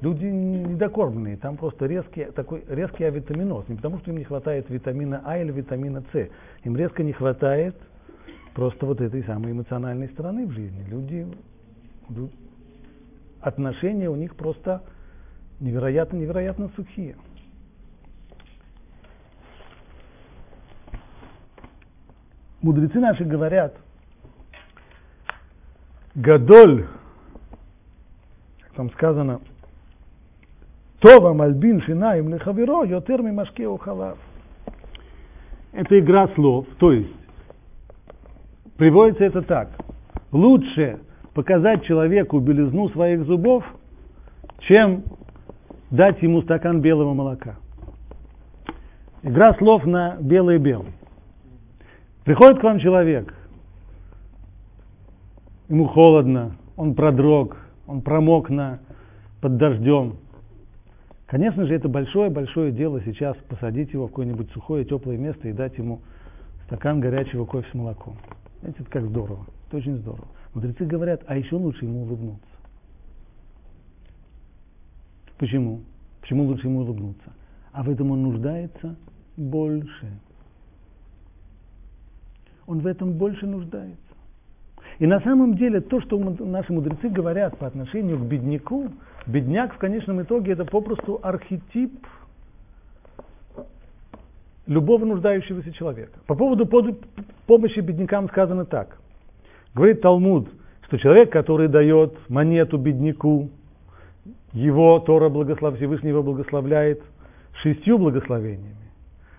[0.00, 3.68] люди недокормленные, там просто резкий, такой резкий авитаминоз.
[3.68, 6.28] Не потому, что им не хватает витамина А или витамина С.
[6.64, 7.76] Им резко не хватает
[8.54, 10.84] просто вот этой самой эмоциональной стороны в жизни.
[10.88, 11.26] Люди,
[13.40, 14.82] отношения у них просто
[15.60, 17.16] невероятно-невероятно сухие.
[22.60, 23.76] Мудрецы наши говорят,
[26.16, 26.88] Гадоль,
[28.78, 29.40] там сказано,
[31.00, 34.16] Това мальбин шинаем лехаверо, йотер мимашке ухалав.
[35.72, 37.10] Это игра слов, то есть
[38.76, 39.70] приводится это так.
[40.30, 41.00] Лучше
[41.34, 43.64] показать человеку белизну своих зубов,
[44.60, 45.02] чем
[45.90, 47.56] дать ему стакан белого молока.
[49.24, 50.92] Игра слов на белый-белый.
[52.24, 53.34] Приходит к вам человек,
[55.68, 57.56] ему холодно, он продрог,
[57.88, 58.78] он промок на,
[59.40, 60.18] под дождем.
[61.26, 65.76] Конечно же, это большое-большое дело сейчас посадить его в какое-нибудь сухое, теплое место и дать
[65.78, 66.00] ему
[66.66, 68.16] стакан горячего кофе с молоком.
[68.60, 70.28] Знаете, это как здорово, это очень здорово.
[70.54, 72.46] Мудрецы говорят, а еще лучше ему улыбнуться.
[75.38, 75.80] Почему?
[76.20, 77.32] Почему лучше ему улыбнуться?
[77.72, 78.96] А в этом он нуждается
[79.36, 80.12] больше.
[82.66, 84.07] Он в этом больше нуждается.
[84.98, 88.88] И на самом деле то, что наши мудрецы говорят по отношению к бедняку,
[89.26, 91.92] бедняк в конечном итоге это попросту архетип
[94.66, 96.18] любого нуждающегося человека.
[96.26, 96.66] По поводу
[97.46, 98.98] помощи беднякам сказано так.
[99.74, 100.48] Говорит Талмуд,
[100.86, 103.50] что человек, который дает монету бедняку,
[104.52, 107.00] его Тора благослов, Всевышний его благословляет
[107.62, 108.74] шестью благословениями.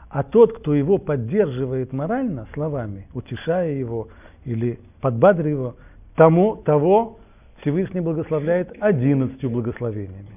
[0.10, 4.08] А тот, кто его поддерживает морально словами, утешая его
[4.46, 5.76] или подбадривая его,
[6.16, 7.20] тому, того
[7.62, 10.30] Всевышний благословляет одиннадцатью благословениями.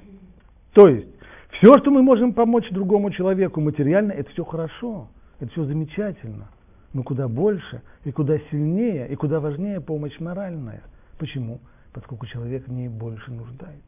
[0.73, 1.07] То есть,
[1.51, 5.07] все, что мы можем помочь другому человеку материально, это все хорошо,
[5.39, 6.49] это все замечательно.
[6.93, 10.83] Но куда больше, и куда сильнее, и куда важнее помощь моральная.
[11.17, 11.59] Почему?
[11.91, 13.81] Поскольку человек в ней больше нуждается.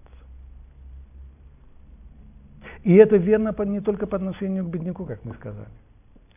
[2.83, 5.67] И это верно не только по отношению к бедняку, как мы сказали.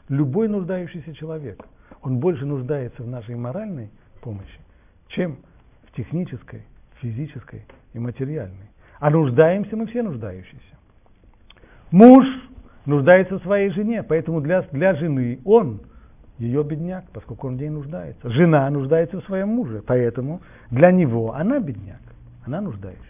[0.09, 1.65] Любой нуждающийся человек,
[2.03, 3.91] он больше нуждается в нашей моральной
[4.23, 4.61] помощи,
[5.09, 5.39] чем
[5.87, 6.63] в технической,
[7.01, 8.71] физической и материальной.
[9.01, 10.79] А нуждаемся мы все нуждающиеся.
[11.91, 12.27] Муж
[12.87, 15.81] нуждается в своей жене, поэтому для, для жены он
[16.39, 18.31] ее бедняк, поскольку он в ней нуждается.
[18.31, 20.41] Жена нуждается в своем муже, поэтому
[20.71, 22.01] для него она бедняк,
[22.45, 23.09] она нуждающаяся.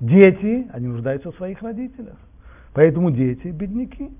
[0.00, 2.16] Дети, они нуждаются в своих родителях.
[2.74, 4.10] Поэтому дети бедняки.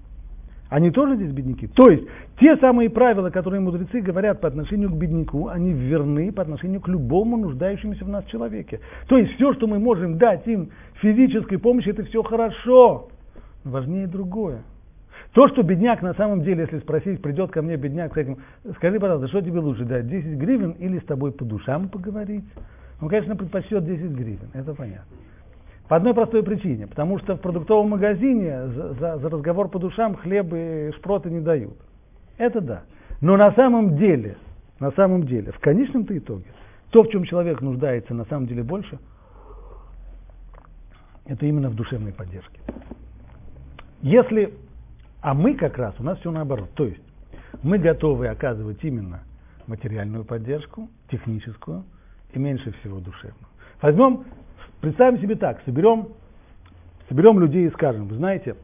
[0.69, 1.69] Они тоже здесь бедняки.
[1.69, 2.05] То есть,
[2.41, 6.89] те самые правила, которые мудрецы говорят по отношению к бедняку, они верны по отношению к
[6.89, 8.81] любому нуждающемуся в нас человеке.
[9.09, 13.09] То есть, все, что мы можем дать им физической помощи, это все хорошо.
[13.65, 14.63] Важнее другое.
[15.33, 19.29] То, что бедняк на самом деле, если спросить, придет ко мне бедняк с скажи, пожалуйста,
[19.29, 22.45] что тебе лучше дать, 10 гривен или с тобой по душам поговорить?
[23.01, 25.05] Он, конечно, предпочтет 10 гривен, это понятно.
[25.89, 30.17] По одной простой причине, потому что в продуктовом магазине за, за, за разговор по душам
[30.17, 31.77] хлеб и шпроты не дают.
[32.39, 32.83] Это да.
[33.21, 34.37] Но на самом деле,
[34.81, 36.47] на самом деле, в конечном-то итоге,
[36.91, 38.99] то, в чем человек нуждается на самом деле больше,
[41.25, 42.61] это именно в душевной поддержке.
[44.03, 44.55] Если,
[45.21, 47.03] а мы как раз, у нас все наоборот, то есть
[47.63, 49.23] мы готовы оказывать именно
[49.67, 51.85] материальную поддержку, техническую
[52.33, 53.47] и меньше всего душевную.
[53.81, 54.25] Возьмем
[54.81, 56.09] Представим себе так, соберем,
[57.09, 58.57] соберем людей и скажем, вы знаете,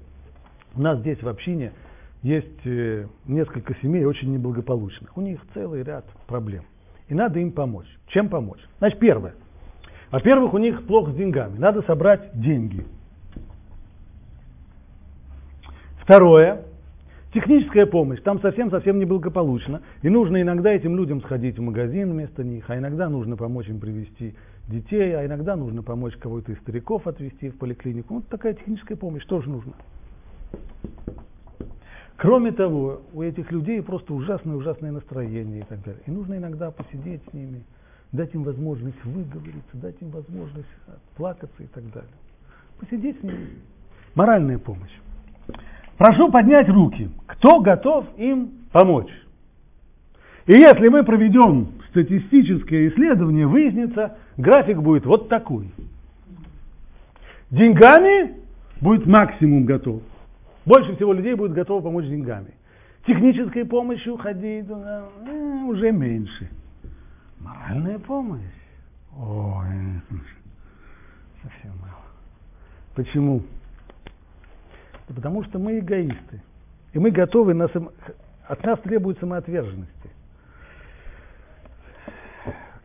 [0.74, 1.72] у нас здесь в общине
[2.22, 5.16] есть э, несколько семей очень неблагополучных.
[5.16, 6.64] У них целый ряд проблем.
[7.08, 7.88] И надо им помочь.
[8.06, 8.60] Чем помочь?
[8.78, 9.34] Значит, первое.
[10.10, 11.58] Во-первых, у них плохо с деньгами.
[11.58, 12.84] Надо собрать деньги.
[16.02, 16.62] Второе.
[17.34, 18.20] Техническая помощь.
[18.20, 19.82] Там совсем-совсем неблагополучно.
[20.02, 23.80] И нужно иногда этим людям сходить в магазин вместо них, а иногда нужно помочь им
[23.80, 24.34] привезти
[24.68, 28.14] детей, а иногда нужно помочь кого-то из стариков отвезти в поликлинику.
[28.14, 29.72] Вот такая техническая помощь тоже нужна.
[32.16, 36.02] Кроме того, у этих людей просто ужасное-ужасное настроение и так далее.
[36.06, 37.64] И нужно иногда посидеть с ними,
[38.12, 40.68] дать им возможность выговориться, дать им возможность
[41.16, 42.12] плакаться и так далее.
[42.78, 43.48] Посидеть с ними.
[44.14, 44.92] Моральная помощь.
[45.96, 47.10] Прошу поднять руки.
[47.26, 49.10] Кто готов им помочь?
[50.46, 55.70] И если мы проведем статистическое исследование, выяснится, график будет вот такой.
[57.50, 58.36] Деньгами
[58.80, 60.02] будет максимум готов.
[60.64, 62.54] Больше всего людей будет готово помочь деньгами.
[63.06, 66.48] Технической помощью ходить э, уже меньше.
[67.40, 68.40] Моральная помощь.
[69.16, 69.66] Ой,
[71.42, 72.06] совсем мало.
[72.94, 73.42] Почему?
[75.08, 76.40] Да потому что мы эгоисты.
[76.92, 77.68] И мы готовы, на
[78.46, 80.10] от нас требует самоотверженности.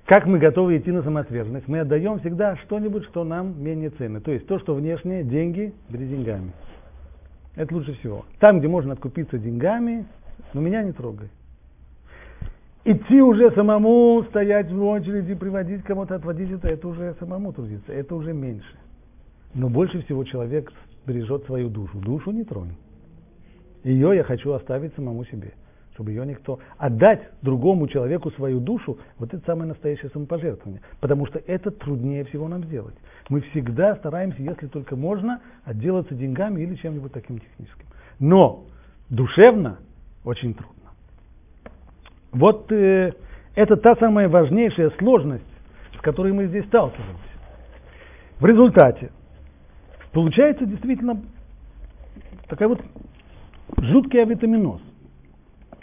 [0.08, 1.68] Как мы готовы идти на самоотверженность?
[1.68, 4.22] Мы отдаем всегда что-нибудь, что нам менее ценно.
[4.22, 6.54] То есть то, что внешнее, деньги, бери деньгами.
[7.58, 8.24] Это лучше всего.
[8.40, 10.06] Там, где можно откупиться деньгами,
[10.54, 11.28] но меня не трогай.
[12.86, 18.16] Идти уже самому, стоять в очереди, приводить кому-то, отводить это, это уже самому трудиться, это
[18.16, 18.78] уже меньше.
[19.54, 20.72] Но больше всего человек
[21.06, 21.98] бережет свою душу.
[21.98, 22.78] Душу не тронь.
[23.84, 25.52] Ее я хочу оставить самому себе
[25.98, 26.60] чтобы ее никто...
[26.78, 30.82] Отдать другому человеку свою душу, вот это самое настоящее самопожертвование.
[31.00, 32.94] Потому что это труднее всего нам сделать.
[33.30, 37.88] Мы всегда стараемся, если только можно, отделаться деньгами или чем-нибудь таким техническим.
[38.20, 38.66] Но
[39.10, 39.80] душевно
[40.24, 40.92] очень трудно.
[42.32, 43.14] Вот э,
[43.56, 45.44] это та самая важнейшая сложность,
[45.98, 47.24] с которой мы здесь сталкиваемся.
[48.40, 49.10] В результате
[50.14, 51.24] получается действительно
[52.48, 52.82] такая вот
[53.78, 54.82] жуткий авитаминоз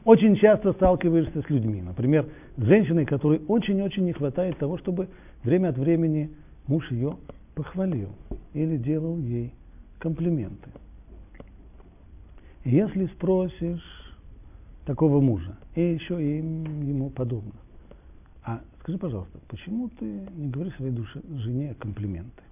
[0.05, 1.81] очень часто сталкиваешься с людьми.
[1.81, 5.09] Например, с женщиной, которой очень-очень не хватает того, чтобы
[5.43, 6.31] время от времени
[6.67, 7.17] муж ее
[7.55, 8.11] похвалил
[8.53, 9.53] или делал ей
[9.99, 10.71] комплименты.
[12.65, 13.83] Если спросишь
[14.87, 17.53] такого мужа, и еще и ему подобно,
[18.43, 22.43] а скажи, пожалуйста, почему ты не говоришь своей душе, жене комплименты?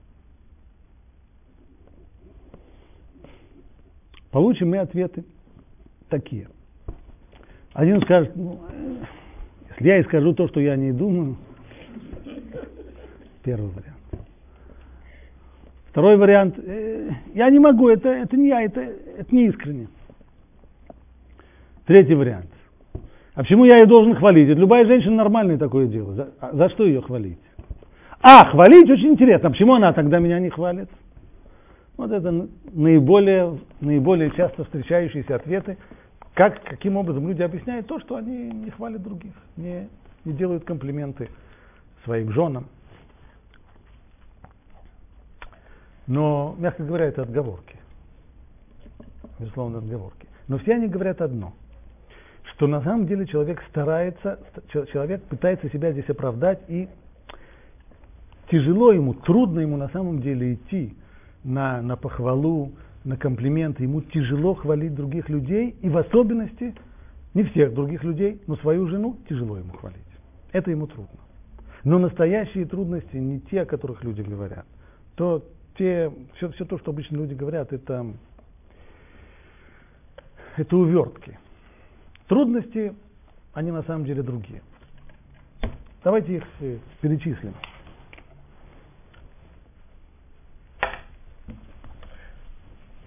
[4.30, 5.24] Получим мы ответы
[6.08, 6.48] такие–
[7.74, 8.60] один скажет, ну,
[9.70, 11.36] если я и скажу то, что я не думаю,
[13.42, 13.92] первый вариант.
[15.90, 19.88] Второй вариант, э, я не могу, это, это не я, это, это не искренне.
[21.86, 22.48] Третий вариант.
[23.34, 24.48] А почему я ее должен хвалить?
[24.48, 26.14] Это любая женщина нормальное такое дело.
[26.14, 27.38] За, а за что ее хвалить?
[28.20, 29.48] А, хвалить очень интересно.
[29.48, 30.88] А почему она тогда меня не хвалит?
[31.96, 35.76] Вот это наиболее, наиболее часто встречающиеся ответы
[36.34, 39.88] как, каким образом люди объясняют то, что они не хвалят других, не,
[40.24, 41.28] не делают комплименты
[42.04, 42.66] своим женам.
[46.06, 47.78] Но, мягко говоря, это отговорки.
[49.38, 50.28] Безусловно, отговорки.
[50.48, 51.54] Но все они говорят одно,
[52.52, 54.38] что на самом деле человек старается,
[54.92, 56.88] человек пытается себя здесь оправдать, и
[58.50, 60.96] тяжело ему, трудно ему на самом деле идти
[61.44, 62.72] на, на похвалу,
[63.04, 66.74] на комплименты, ему тяжело хвалить других людей, и в особенности,
[67.34, 69.98] не всех других людей, но свою жену тяжело ему хвалить.
[70.52, 71.18] Это ему трудно.
[71.84, 74.66] Но настоящие трудности не те, о которых люди говорят.
[75.16, 75.44] То
[75.76, 78.06] те, все, все то, что обычно люди говорят, это,
[80.56, 81.38] это увертки.
[82.28, 82.94] Трудности,
[83.52, 84.62] они на самом деле другие.
[86.04, 87.54] Давайте их э, перечислим.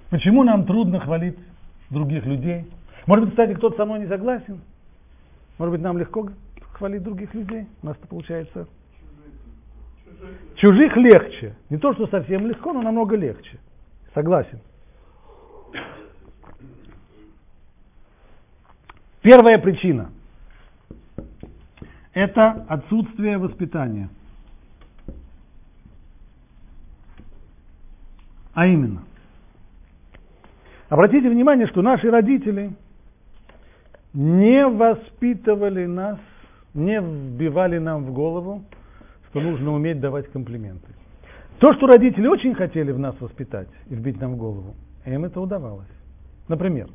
[0.10, 1.38] Почему нам трудно хвалить
[1.90, 2.66] других людей?
[3.08, 4.62] Может быть, кстати, кто-то со мной не согласен?
[5.58, 6.30] Может быть, нам легко
[6.74, 7.68] хвалить других людей?
[7.82, 8.68] У нас это получается...
[10.56, 11.56] Чужих легче.
[11.70, 13.60] Не то, что совсем легко, но намного легче.
[14.14, 14.60] Согласен.
[19.22, 20.12] Первая причина–
[22.14, 24.10] это отсутствие воспитания.
[28.54, 29.04] А именно–
[30.90, 32.72] Обратите внимание, что наши родители
[34.14, 36.20] не воспитывали нас,
[36.74, 38.64] не вбивали нам в голову,
[39.30, 40.88] что нужно уметь давать комплименты.
[41.60, 44.76] То, что родители очень хотели в нас воспитать и вбить нам в голову,
[45.06, 45.88] им это удавалось.
[46.48, 46.88] Например,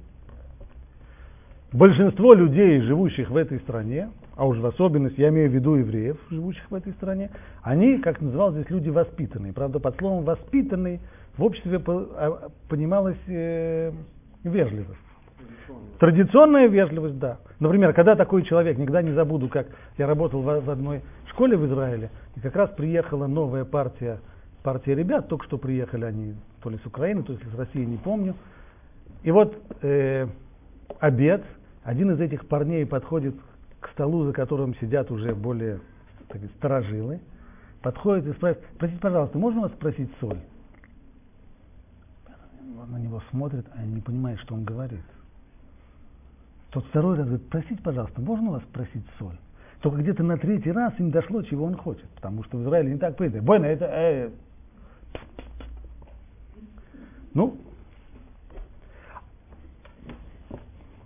[1.72, 6.16] большинство людей, живущих в этой стране, а уж в особенности, я имею в виду евреев,
[6.30, 7.30] живущих в этой стране,
[7.62, 9.52] они, как называл здесь люди, воспитанные.
[9.52, 11.00] Правда, под словом «воспитанный»
[11.40, 13.92] в обществе а, понималась э,
[14.44, 15.00] вежливость.
[15.98, 17.38] Традиционная вежливость, да.
[17.60, 21.64] Например, когда такой человек, никогда не забуду, как я работал в, в одной школе в
[21.66, 24.20] Израиле, и как раз приехала новая партия,
[24.62, 27.96] партия ребят, только что приехали они то ли с Украины, то ли с России, не
[27.96, 28.34] помню.
[29.22, 30.26] И вот э,
[30.98, 31.42] обед,
[31.84, 33.34] один из этих парней подходит
[33.80, 35.80] к столу, за которым сидят уже более
[36.28, 37.20] так сказать,
[37.80, 40.40] подходит и спрашивает, простите, пожалуйста, можно вас спросить соль?
[42.76, 45.00] На него смотрит, а не понимает, что он говорит.
[46.70, 49.36] Тот второй раз говорит, простите, пожалуйста, можно вас спросить соль?
[49.80, 52.98] Только где-то на третий раз им дошло, чего он хочет, потому что в Израиле не
[52.98, 53.42] так принято.
[53.42, 53.86] Бойно, это...
[53.86, 54.30] Э,
[57.34, 57.56] ну,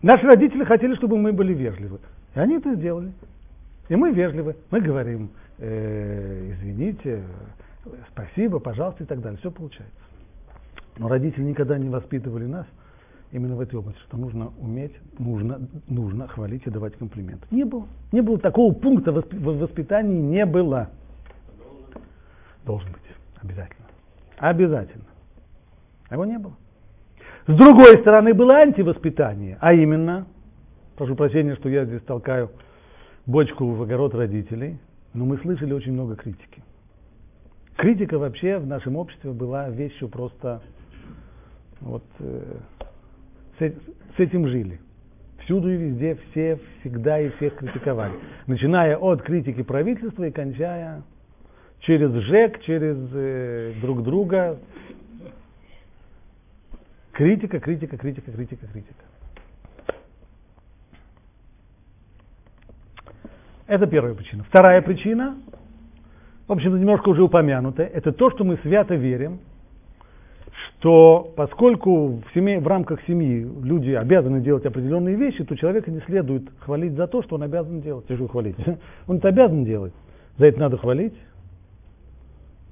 [0.02, 1.98] наши родители хотели, чтобы мы были вежливы.
[2.34, 3.12] И они это сделали.
[3.88, 4.56] И мы вежливы.
[4.70, 7.22] Мы говорим, э, извините,
[8.10, 9.38] спасибо, пожалуйста и так далее.
[9.38, 9.94] Все получается.
[10.98, 12.66] Но родители никогда не воспитывали нас
[13.32, 17.46] именно в этой области, что нужно уметь, нужно, нужно хвалить и давать комплименты.
[17.50, 17.86] Не было.
[18.12, 20.90] Не было такого пункта в воспитании, не было.
[22.64, 23.02] Должен быть.
[23.42, 23.86] Обязательно.
[24.38, 25.04] Обязательно.
[26.08, 26.54] А его не было.
[27.46, 30.26] С другой стороны, было антивоспитание, а именно,
[30.96, 32.50] прошу прощения, что я здесь толкаю
[33.26, 34.78] бочку в огород родителей,
[35.12, 36.62] но мы слышали очень много критики.
[37.76, 40.62] Критика вообще в нашем обществе была вещью просто
[41.80, 42.56] вот э,
[43.58, 44.80] с, этим жили.
[45.44, 48.14] Всюду и везде все всегда и всех критиковали.
[48.46, 51.02] Начиная от критики правительства и кончая
[51.80, 54.58] через ЖЭК, через э, друг друга.
[57.12, 59.04] Критика, критика, критика, критика, критика.
[63.66, 64.44] Это первая причина.
[64.44, 65.36] Вторая причина,
[66.46, 69.40] в общем-то, немножко уже упомянутая, это то, что мы свято верим,
[70.84, 76.00] что поскольку в, семье, в рамках семьи люди обязаны делать определенные вещи, то человека не
[76.00, 78.06] следует хвалить за то, что он обязан делать.
[78.06, 78.56] Тяжело хвалить.
[79.06, 79.94] Он это обязан делать.
[80.36, 81.14] За это надо хвалить.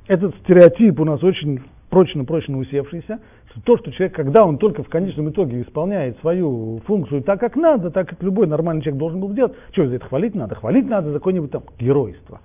[0.09, 4.89] Этот стереотип у нас очень прочно-прочно усевшийся, что то, что человек, когда он только в
[4.89, 9.31] конечном итоге исполняет свою функцию так, как надо, так, как любой нормальный человек должен был
[9.31, 10.55] сделать, что за это хвалить надо?
[10.55, 12.41] Хвалить надо за какое-нибудь там геройство.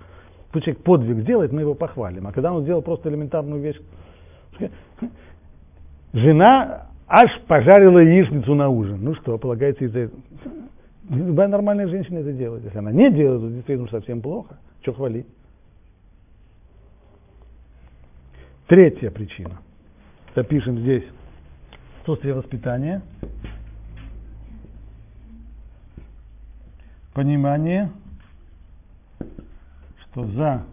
[0.52, 2.26] Тут человек подвиг сделает, мы его похвалим.
[2.26, 3.76] А когда он сделал просто элементарную вещь,
[6.12, 9.02] жена аж пожарила яичницу на ужин.
[9.02, 10.20] Ну что, полагается из-за этого.
[11.08, 12.64] Любая нормальная женщина это делает.
[12.64, 14.58] Если она не делает, то действительно совсем плохо.
[14.82, 15.26] Что хвалить?
[18.66, 19.58] Третья причина.
[20.36, 21.04] Запишем здесь
[22.00, 23.02] отсутствие воспитания.
[27.14, 27.90] Понимание,
[30.04, 30.64] что за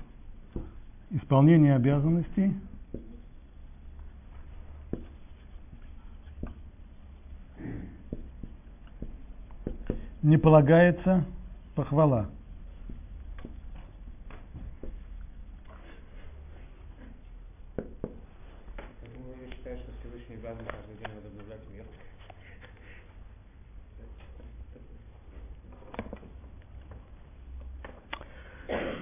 [1.11, 2.53] исполнение обязанностей
[10.25, 11.23] не полагается
[11.75, 12.25] похвала.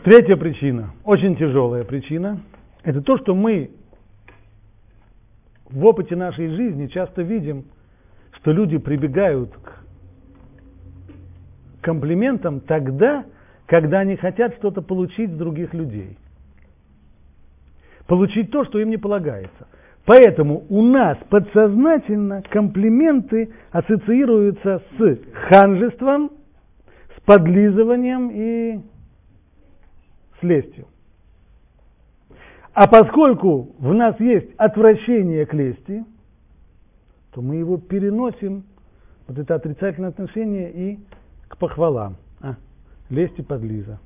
[0.04, 2.42] Третья причина, очень тяжелая причина,
[2.84, 3.72] это то, что мы
[5.70, 7.64] в опыте нашей жизни часто видим,
[8.34, 9.73] что люди прибегают к
[11.84, 13.26] комплиментам тогда,
[13.68, 16.18] когда они хотят что-то получить с других людей.
[18.08, 19.68] Получить то, что им не полагается.
[20.06, 26.32] Поэтому у нас подсознательно комплименты ассоциируются с ханжеством,
[27.16, 28.82] с подлизыванием и
[30.40, 30.88] с лестью.
[32.74, 36.04] А поскольку в нас есть отвращение к лести,
[37.34, 38.64] то мы его переносим,
[39.28, 41.00] вот это отрицательное отношение и
[41.54, 42.18] к похвалам.
[42.42, 42.56] А,
[43.12, 44.00] лесть и подлиза.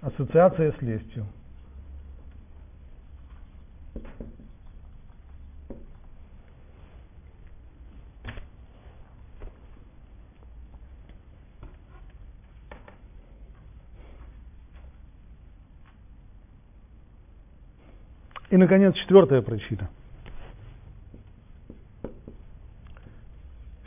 [0.00, 1.26] Ассоциация с лестью.
[18.50, 19.90] И, наконец, четвертая причина–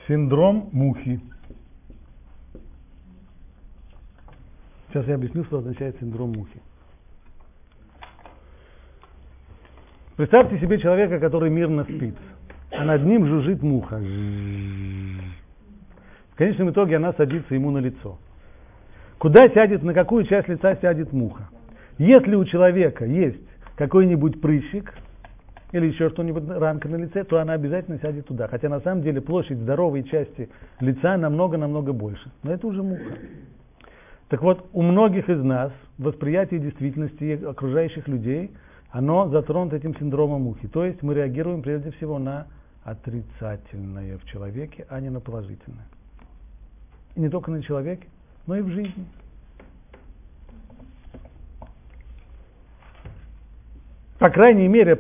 [0.08, 1.20] Синдром мухи.
[4.88, 6.62] Сейчас я объясню, что означает синдром мухи.
[10.16, 12.16] Представьте себе человека, который мирно спит,
[12.72, 13.98] а над ним жужжит муха.
[16.32, 18.18] В конечном итоге она садится ему на лицо.
[19.18, 21.50] Куда сядет, на какую часть лица сядет муха?
[21.98, 23.42] Если у человека есть
[23.76, 24.94] какой-нибудь прыщик,
[25.72, 28.48] или еще что-нибудь, ранка на лице, то она обязательно сядет туда.
[28.48, 30.50] Хотя на самом деле площадь здоровой части
[30.80, 32.32] лица намного-намного больше.
[32.44, 33.18] Но это уже муха.
[34.30, 38.52] Так вот, у многих из нас восприятие действительности окружающих людей
[38.92, 40.68] оно затронуто этим синдромом мухи.
[40.68, 42.48] То есть мы реагируем прежде всего на
[42.84, 45.88] отрицательное в человеке, а не на положительное.
[47.16, 48.08] И не только на человеке,
[48.46, 49.06] но и в жизни.
[54.20, 55.00] По крайней мере,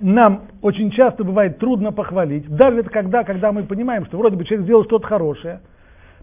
[0.00, 4.64] нам очень часто бывает трудно похвалить, даже когда, когда мы понимаем, что вроде бы человек
[4.64, 5.60] сделал что-то хорошее,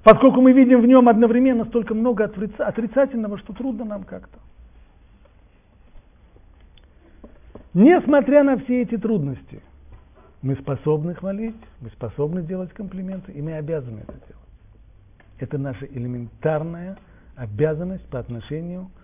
[0.04, 4.40] поскольку мы видим в нем одновременно столько много отрицательного, что трудно нам как-то.
[7.74, 9.62] Несмотря на все эти трудности,
[10.44, 14.44] мы способны хвалить, мы способны делать комплименты, и мы обязаны это делать.
[15.40, 16.98] Это наша элементарная
[17.36, 19.03] обязанность по отношению к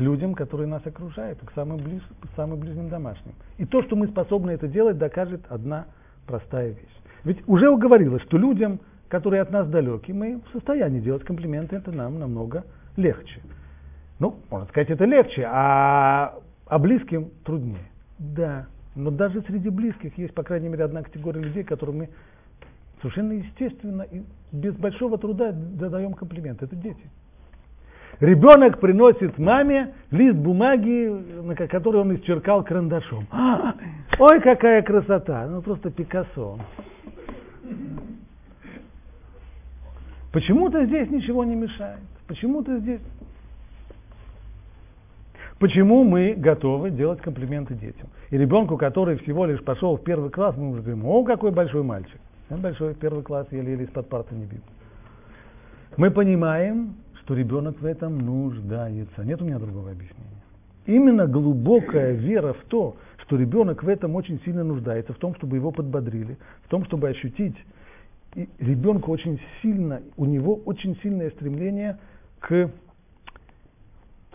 [0.00, 3.34] людям, которые нас окружают, к самым, ближ, к самым ближним домашним.
[3.58, 5.86] И то, что мы способны это делать, докажет одна
[6.26, 6.96] простая вещь.
[7.24, 11.92] Ведь уже уговорилось, что людям, которые от нас далеки, мы в состоянии делать комплименты, это
[11.92, 12.64] нам намного
[12.96, 13.40] легче.
[14.18, 17.90] Ну, можно сказать, это легче, а, а близким труднее.
[18.18, 22.08] Да, но даже среди близких есть, по крайней мере, одна категория людей, которым мы
[23.00, 24.22] совершенно естественно и
[24.52, 26.64] без большого труда задаем комплименты.
[26.64, 27.10] Это дети.
[28.20, 31.08] Ребенок приносит маме лист бумаги,
[31.42, 33.26] на который он исчеркал карандашом.
[33.30, 33.74] А,
[34.18, 35.46] ой, какая красота!
[35.46, 36.58] Ну, просто Пикассо.
[40.32, 42.00] Почему-то здесь ничего не мешает.
[42.26, 43.00] Почему-то здесь...
[45.58, 48.08] Почему мы готовы делать комплименты детям?
[48.30, 51.82] И ребенку, который всего лишь пошел в первый класс, мы уже говорим, о, какой большой
[51.82, 52.20] мальчик.
[52.50, 54.68] Большой первый класс еле-еле из-под парты не видно.
[55.96, 56.94] Мы понимаем,
[57.26, 59.24] что ребенок в этом нуждается.
[59.24, 60.42] Нет у меня другого объяснения.
[60.86, 65.56] Именно глубокая вера в то, что ребенок в этом очень сильно нуждается, в том, чтобы
[65.56, 67.56] его подбодрили, в том, чтобы ощутить.
[68.36, 71.98] И ребенку очень сильно, у него очень сильное стремление
[72.38, 72.70] к,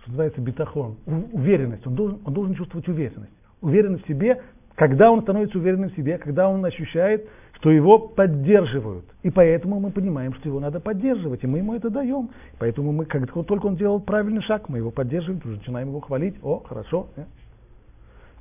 [0.01, 0.97] что называется, бетахон,
[1.31, 1.87] уверенность.
[1.87, 3.31] Он должен, он должен чувствовать уверенность.
[3.61, 4.41] Уверенность в себе,
[4.75, 7.25] когда он становится уверенным в себе, когда он ощущает,
[7.61, 9.05] что его поддерживают.
[9.21, 12.31] И поэтому мы понимаем, что его надо поддерживать, и мы ему это даем.
[12.57, 16.35] Поэтому мы, как только он делал правильный шаг, мы его поддерживаем, уже начинаем его хвалить.
[16.41, 17.09] О, хорошо.
[17.17, 17.25] Э.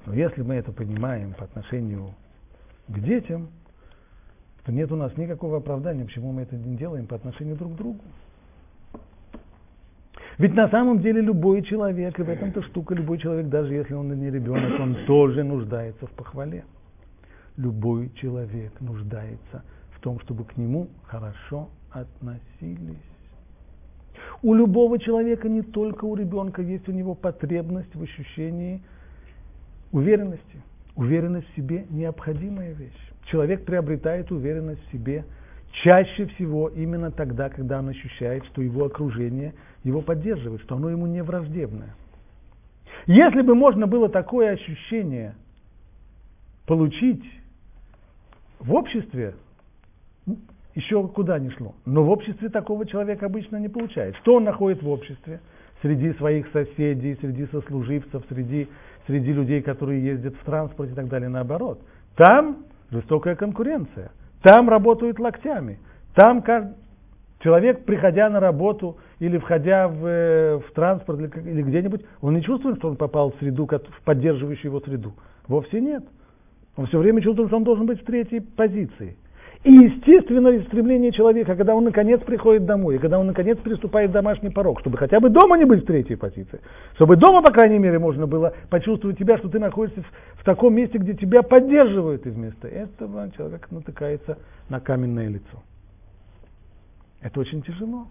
[0.07, 2.15] Но если мы это понимаем по отношению
[2.89, 3.49] к детям,
[4.65, 7.77] то нет у нас никакого оправдания, почему мы это не делаем по отношению друг к
[7.77, 8.01] другу.
[10.39, 14.19] Ведь на самом деле любой человек, и в этом-то штука, любой человек, даже если он
[14.19, 16.65] не ребенок, он тоже нуждается в похвале
[17.57, 22.97] любой человек нуждается в том, чтобы к нему хорошо относились.
[24.43, 28.83] У любого человека, не только у ребенка, есть у него потребность в ощущении
[29.93, 30.63] уверенности.
[30.97, 33.13] Уверенность в себе– необходимая вещь.
[33.27, 35.25] Человек приобретает уверенность в себе
[35.85, 41.07] чаще всего именно тогда, когда он ощущает, что его окружение его поддерживает, что оно ему
[41.07, 41.95] не враждебное.
[43.07, 45.35] Если бы можно было такое ощущение
[46.71, 47.25] получить
[48.61, 49.35] в обществе
[50.77, 51.75] еще куда ни шло.
[51.85, 54.15] Но в обществе такого человека обычно не получает.
[54.19, 55.41] Что он находит в обществе?
[55.83, 58.69] Среди своих соседей, среди сослуживцев, среди,
[59.09, 61.81] среди людей, которые ездят в транспорте и так далее, наоборот.
[62.15, 62.59] Там
[62.93, 64.13] жестокая конкуренция.
[64.45, 65.81] Там работают локтями.
[66.15, 66.45] Там
[67.41, 72.45] человек, приходя на работу или входя в, э, в транспорт или, или где-нибудь, он не
[72.45, 75.15] чувствует, что он попал в среду, в поддерживающую его среду.
[75.49, 76.05] Вовсе нет.
[76.77, 79.17] Он все время чувствует, что он должен быть в третьей позиции.
[79.63, 84.49] И естественное стремление человека, когда он наконец приходит домой, и когда он наконец приступает домашний
[84.49, 86.61] порог, чтобы хотя бы дома не быть в третьей позиции,
[86.95, 90.75] чтобы дома, по крайней мере, можно было почувствовать тебя, что ты находишься в, в таком
[90.75, 94.39] месте, где тебя поддерживают, и вместо этого человек натыкается
[94.71, 95.63] на каменное лицо.
[97.21, 98.07] Это очень тяжело.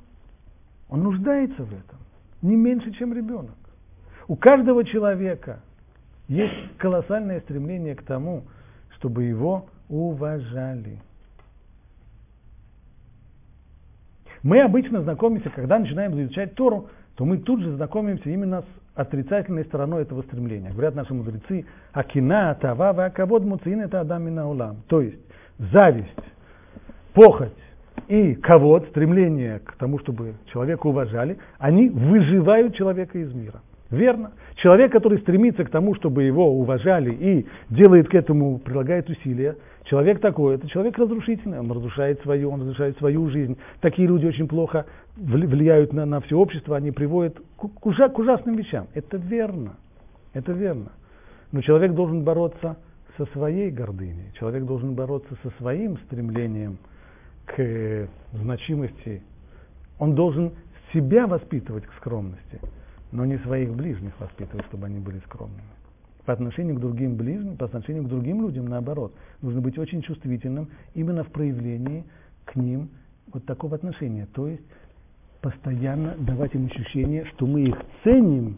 [0.87, 1.97] Он нуждается в этом,
[2.43, 3.57] не меньше, чем ребенок.
[4.27, 5.61] У каждого человека
[6.29, 8.43] есть колоссальное стремление к тому,
[8.95, 11.01] чтобы его уважали.
[14.43, 18.65] Мы обычно знакомимся, когда начинаем изучать Тору, то мы тут же знакомимся именно с
[18.95, 20.69] отрицательной стороной этого стремления.
[20.69, 24.83] Говорят наши мудрецы, акина, тава, вакавод, муцин, это адамина улам.
[24.87, 25.19] То есть
[25.57, 26.07] зависть,
[27.13, 27.51] похоть
[28.07, 33.61] и ковод, стремление к тому, чтобы человека уважали, они выживают человека из мира.
[33.91, 34.31] Верно.
[34.57, 40.19] Человек, который стремится к тому, чтобы его уважали и делает к этому, прилагает усилия, человек
[40.19, 43.57] такой, это человек разрушительный, он разрушает свою, он разрушает свою жизнь.
[43.81, 44.85] Такие люди очень плохо
[45.15, 48.87] влияют на, на все общество, они приводят к, к, ужа, к ужасным вещам.
[48.93, 49.77] Это верно.
[50.33, 50.91] Это верно.
[51.51, 52.77] Но человек должен бороться
[53.17, 56.77] со своей гордыней, человек должен бороться со своим стремлением
[57.45, 59.23] к значимости.
[59.97, 60.51] Он должен
[60.93, 62.59] себя воспитывать к скромности
[63.11, 65.63] но не своих ближних воспитывать, чтобы они были скромными.
[66.25, 69.13] по отношению к другим ближним, по отношению к другим людям, наоборот.
[69.41, 72.03] Нужно быть очень чувствительным именно в проявлении
[72.45, 72.89] к ним
[73.33, 74.27] вот такого отношения.
[74.33, 74.63] То есть
[75.41, 78.57] постоянно давать им ощущение, что мы их ценим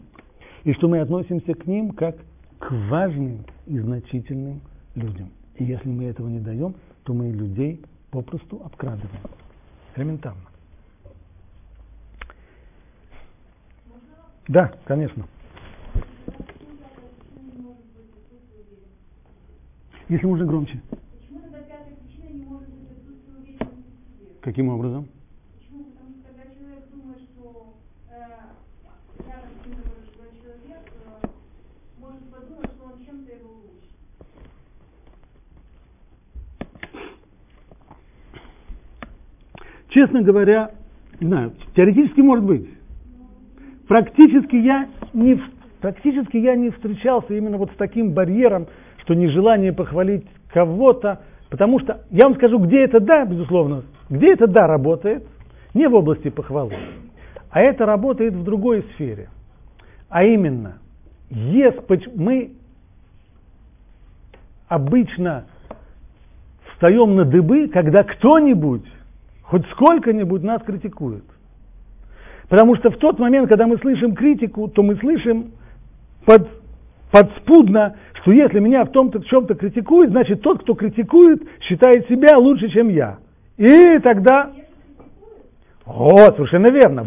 [0.64, 2.16] и что мы относимся к ним как
[2.58, 4.60] к важным и значительным
[4.94, 5.30] людям.
[5.56, 6.74] И если мы этого не даем,
[7.04, 9.22] то мы людей попросту обкрадываем.
[9.96, 10.51] Элементарно.
[14.48, 15.26] Да, конечно.
[20.08, 20.80] Если можно громче.
[24.42, 25.08] Каким образом?
[39.92, 40.70] Честно говоря,
[41.20, 42.66] не знаю, теоретически может быть.
[43.88, 45.40] Практически я не,
[45.80, 48.66] практически я не встречался именно вот с таким барьером,
[49.02, 54.46] что нежелание похвалить кого-то, потому что, я вам скажу, где это да, безусловно, где это
[54.46, 55.26] да работает,
[55.74, 56.76] не в области похвалы,
[57.50, 59.28] а это работает в другой сфере.
[60.08, 60.78] А именно,
[61.30, 61.82] если
[62.14, 62.52] мы
[64.68, 65.46] обычно
[66.72, 68.86] встаем на дыбы, когда кто-нибудь,
[69.42, 71.24] хоть сколько-нибудь нас критикует.
[72.52, 75.52] Потому что в тот момент, когда мы слышим критику, то мы слышим
[76.26, 76.50] под,
[77.10, 82.36] подспудно, что если меня в том-то в чем-то критикуют, значит тот, кто критикует, считает себя
[82.36, 83.16] лучше, чем я.
[83.56, 84.50] И тогда...
[85.86, 87.06] Вот, совершенно верно.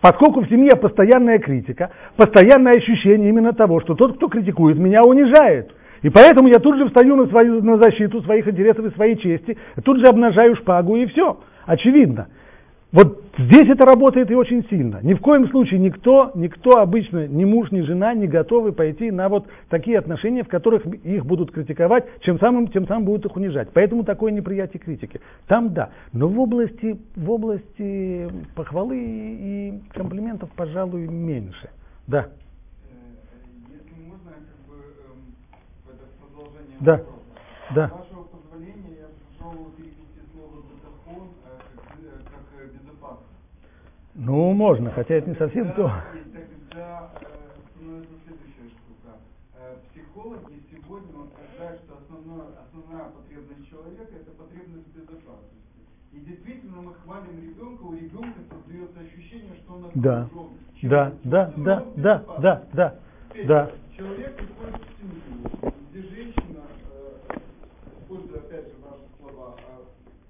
[0.00, 5.70] Поскольку в семье постоянная критика, постоянное ощущение именно того, что тот, кто критикует, меня унижает.
[6.02, 9.56] И поэтому я тут же встаю на, свою, на защиту своих интересов и своей чести,
[9.84, 11.38] тут же обнажаю шпагу и все.
[11.64, 12.26] Очевидно.
[12.92, 14.98] Вот здесь это работает и очень сильно.
[15.02, 19.28] Ни в коем случае никто, никто обычно, ни муж, ни жена не готовы пойти на
[19.28, 23.68] вот такие отношения, в которых их будут критиковать, чем самым, тем самым будут их унижать.
[23.72, 25.20] Поэтому такое неприятие критики.
[25.46, 25.90] Там да.
[26.12, 31.70] Но в области, в области похвалы и комплиментов, пожалуй, меньше.
[32.08, 32.26] Да.
[32.26, 32.96] Э,
[33.70, 36.92] Если можно, как бы эм, это продолжение Да.
[36.96, 37.18] вопроса.
[37.72, 37.86] Да.
[37.86, 39.06] С вашего позволения я
[39.38, 43.30] попробовал перевести слово «бетахон» э, как, э, как э, безопасность.
[44.22, 45.90] Ну, можно, хотя это не совсем то.
[46.68, 47.24] Тогда э,
[47.72, 49.16] становится следующая штука.
[49.56, 55.80] Э, психологи сегодня утверждают, что основная потребность человека это потребность безопасности.
[56.12, 60.28] И действительно мы хвалим ребенка, у ребенка создается ощущение, что он Да.
[60.82, 63.00] Да, да, да, да, да, да,
[63.30, 63.70] Теперь да.
[63.96, 66.60] Человек приходит в семью, где женщина,
[67.30, 67.38] э,
[68.02, 69.84] используя опять же ваши слова, э,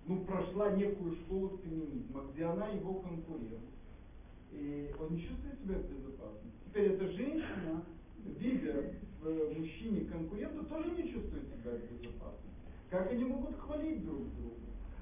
[0.07, 3.71] ну, прошла некую школу феминизма, где она его конкурент.
[4.53, 6.59] И он не чувствует себя в безопасности.
[6.67, 7.85] Теперь эта женщина,
[8.39, 12.51] видя в э, мужчине конкурента, тоже не чувствует себя в безопасности.
[12.91, 14.57] Как они могут хвалить друг друга?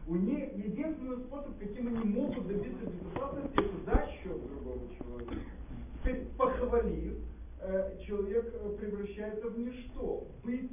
[0.07, 5.51] У них единственный способ, каким они могут добиться безопасности, это за счет другого человека.
[6.01, 7.15] Теперь, похвалив,
[7.61, 10.27] э, человек э, превращается в ничто.
[10.45, 10.71] Быть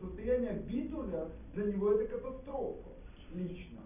[0.00, 2.90] состояние битуля для него это катастрофа
[3.34, 3.80] лично.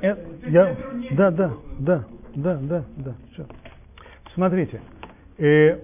[0.00, 0.16] Э,
[0.48, 0.76] я,
[1.16, 2.08] да, да, да.
[2.38, 3.14] Да, да, да.
[3.32, 3.44] Всё.
[4.34, 4.80] Смотрите,
[5.38, 5.78] э,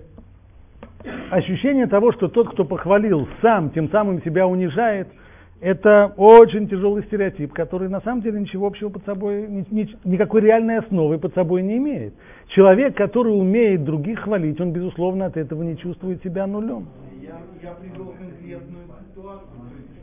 [1.31, 5.09] ощущение того, что тот, кто похвалил, сам тем самым себя унижает,
[5.61, 10.43] это очень тяжелый стереотип, который на самом деле ничего общего под собой, ни- ни- никакой
[10.43, 12.15] реальной основы под собой не имеет.
[12.49, 16.87] Человек, который умеет других хвалить, он, безусловно, от этого не чувствует себя нулем.
[17.21, 19.49] Я, я привел конкретную ситуацию,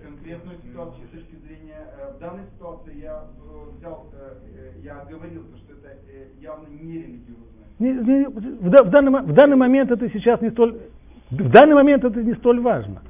[0.04, 1.36] конкретную ситуацию с точки
[1.72, 5.97] зрения, э, в данной ситуации я э, взял, э, я оговорился, что это
[6.39, 8.59] явно не религиозное.
[8.59, 10.78] В, да- в данный, в данный момент это сейчас не столь,
[11.32, 13.01] в данный момент это не столь важно.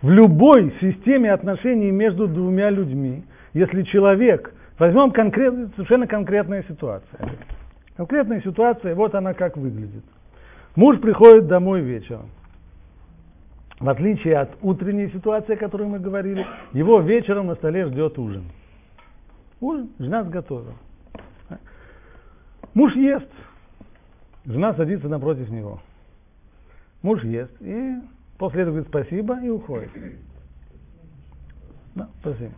[0.00, 7.20] В любой системе отношений между двумя людьми, если человек, возьмем конкрет, совершенно конкретная ситуация.
[7.96, 10.04] Конкретная ситуация, вот она как выглядит.
[10.74, 12.30] Муж приходит домой вечером.
[13.82, 18.44] В отличие от утренней ситуации, о которой мы говорили, его вечером на столе ждет ужин.
[19.60, 20.74] Ужин жена сготовила.
[22.74, 23.28] Муж ест,
[24.46, 25.80] Жена садится напротив него.
[27.02, 27.94] Муж ест и
[28.38, 29.90] после этого говорит спасибо и уходит.
[31.96, 32.52] Да, спасибо.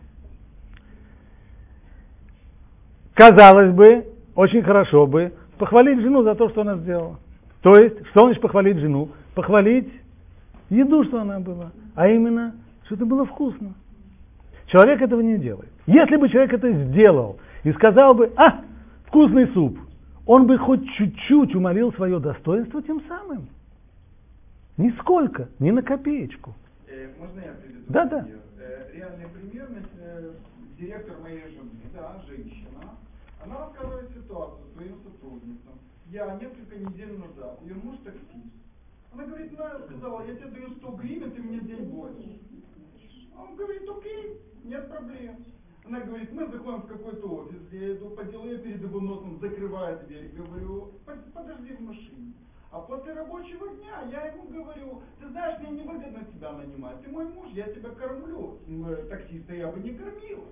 [3.15, 7.17] Казалось бы, очень хорошо бы похвалить жену за то, что она сделала.
[7.61, 9.09] То есть, что значит похвалить жену?
[9.33, 9.91] Похвалить
[10.69, 11.71] еду, что она была.
[11.95, 12.55] А именно,
[12.85, 13.73] что это было вкусно.
[14.67, 15.69] Человек этого не делает.
[15.85, 18.61] Если бы человек это сделал и сказал бы, а,
[19.05, 19.77] вкусный суп,
[20.25, 23.47] он бы хоть чуть-чуть уморил свое достоинство тем самым.
[24.77, 26.53] Нисколько, ни на копеечку.
[26.87, 28.05] Э, можно я приведу да?
[28.05, 28.25] Да.
[28.59, 30.31] Э, реальный пример, э,
[30.77, 32.81] директор моей жены, да, женщина,
[33.43, 35.73] она рассказывает ситуацию своим сотрудникам.
[36.09, 38.64] Я несколько недель назад, ее муж таксист.
[39.15, 42.37] Она говорит, ну, я сказала, я тебе даю 100 гривен, ты мне день больше.
[43.33, 45.45] А он говорит, окей, нет проблем.
[45.85, 49.39] Она говорит, мы заходим в какой-то офис, я иду по делу, я перед его носом
[49.39, 50.91] закрываю дверь, говорю,
[51.33, 52.33] подожди в машине.
[52.71, 57.25] А после рабочего дня я ему говорю, ты знаешь, мне невыгодно тебя нанимать, ты мой
[57.25, 58.59] муж, я тебя кормлю.
[59.09, 60.43] Таксиста я бы не кормил.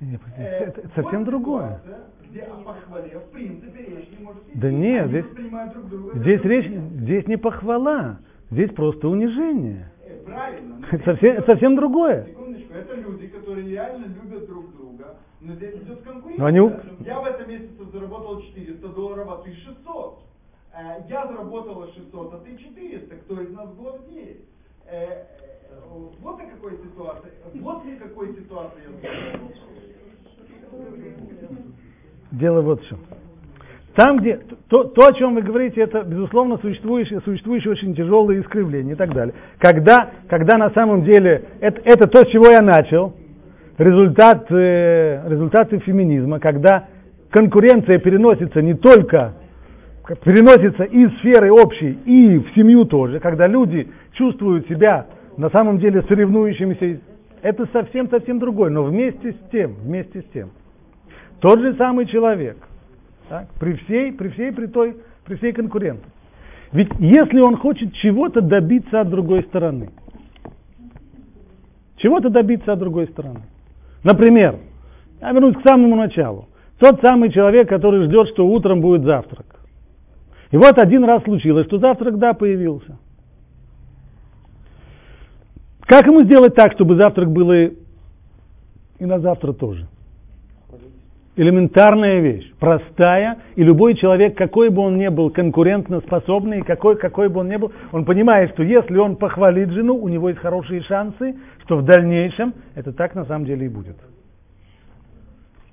[0.00, 1.80] Нет, это, это совсем другое.
[2.28, 4.58] Где о похвале, в принципе, речь не может идти.
[4.58, 5.24] Да нет, здесь,
[5.72, 8.18] друг друга, здесь речь, здесь не похвала,
[8.50, 9.88] здесь просто унижение.
[10.04, 10.84] Э, правильно.
[11.04, 12.26] совсем, совсем другое.
[12.26, 16.40] Секундочку, это люди, которые реально любят друг друга, но здесь идет конкуренция.
[16.40, 16.70] Но они...
[17.06, 20.18] Я в этом месяце заработал 400 долларов, а ты 600.
[20.74, 23.14] Э, я заработала 600, а ты 400.
[23.14, 24.38] Кто из нас главнее?
[26.20, 29.38] Вот о какой ситуации, вот в какой ситуации я
[32.32, 32.98] Дело вот в чем.
[33.94, 38.94] Там, где то, то, о чем вы говорите, это, безусловно, существующее, существующее очень тяжелое искривление
[38.94, 39.34] и так далее.
[39.58, 43.14] Когда, когда на самом деле это, это то, с чего я начал,
[43.78, 46.88] результат, э, результаты феминизма, когда
[47.30, 49.34] конкуренция переносится не только
[50.22, 55.06] переносится из сферы общей и в семью тоже, когда люди чувствуют себя
[55.36, 57.00] на самом деле соревнующимися,
[57.42, 60.50] это совсем-совсем другое, но вместе с тем, вместе с тем,
[61.40, 62.56] тот же самый человек,
[63.28, 66.06] так, при всей, при всей, при той, при всей конкуренции.
[66.72, 69.90] Ведь если он хочет чего-то добиться от другой стороны,
[71.96, 73.40] чего-то добиться от другой стороны.
[74.02, 74.56] Например,
[75.20, 76.48] я вернусь к самому началу.
[76.78, 79.46] Тот самый человек, который ждет, что утром будет завтрак.
[80.50, 82.98] И вот один раз случилось, что завтрак, да, появился.
[85.86, 87.74] Как ему сделать так, чтобы завтрак было и
[89.00, 89.86] на завтра тоже?
[91.36, 97.28] Элементарная вещь, простая, и любой человек, какой бы он ни был конкурентно способный, какой, какой
[97.28, 100.82] бы он ни был, он понимает, что если он похвалит жену, у него есть хорошие
[100.82, 103.96] шансы, что в дальнейшем это так на самом деле и будет.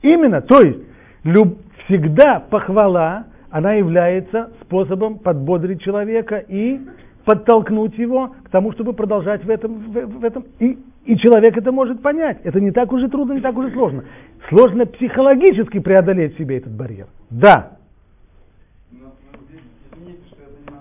[0.02, 0.80] Именно, то есть
[1.24, 6.80] люб, всегда похвала, она является способом подбодрить человека и
[7.26, 9.74] подтолкнуть его к тому, чтобы продолжать в этом.
[9.76, 10.46] В, в этом.
[10.60, 12.40] И, и человек это может понять.
[12.44, 14.04] Это не так уже трудно, не так уже сложно.
[14.50, 17.08] Сложно психологически преодолеть себе этот барьер.
[17.30, 17.78] Да.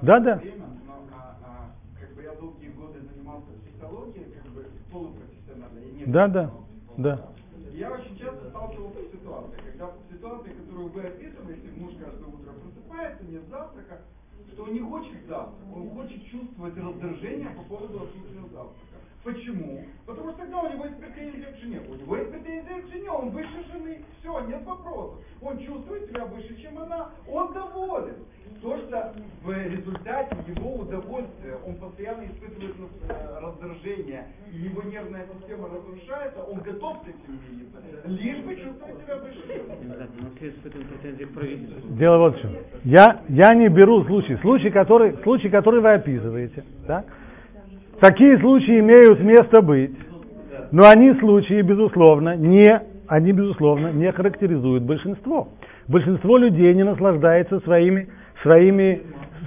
[0.02, 0.40] Да, да.
[6.10, 6.50] да, да,
[6.96, 7.20] да.
[7.72, 12.52] Я очень часто сталкивался с ситуацией, когда в ситуации, которую вы описываете, муж каждое утро
[12.52, 13.98] просыпается, нет завтрака,
[14.52, 18.89] что он не хочет завтрак, он хочет чувствовать раздражение по поводу отсутствия завтрака.
[19.22, 19.84] Почему?
[20.06, 21.82] Потому что тогда у него есть претензия к жене.
[21.88, 24.00] У него есть претензия к жене, он выше жены.
[24.18, 25.18] Все, нет вопросов.
[25.42, 27.10] Он чувствует себя выше, чем она.
[27.28, 28.16] Он доволен.
[28.62, 32.74] То, что в результате его удовольствия он постоянно испытывает
[33.08, 39.02] э, раздражение, и его нервная система разрушается, он готов с этим мириться, лишь бы чувствовать
[39.02, 39.40] себя выше.
[41.96, 42.50] Дело вот в чем.
[42.84, 44.36] Я, я не беру случай.
[44.38, 46.64] Случай, который, случай, который вы описываете.
[46.86, 47.06] Так?
[48.00, 49.92] Такие случаи имеют место быть,
[50.70, 55.48] но они случаи, безусловно, не, они, безусловно, не характеризуют большинство.
[55.86, 58.08] Большинство людей не наслаждается своими,
[58.42, 59.02] своими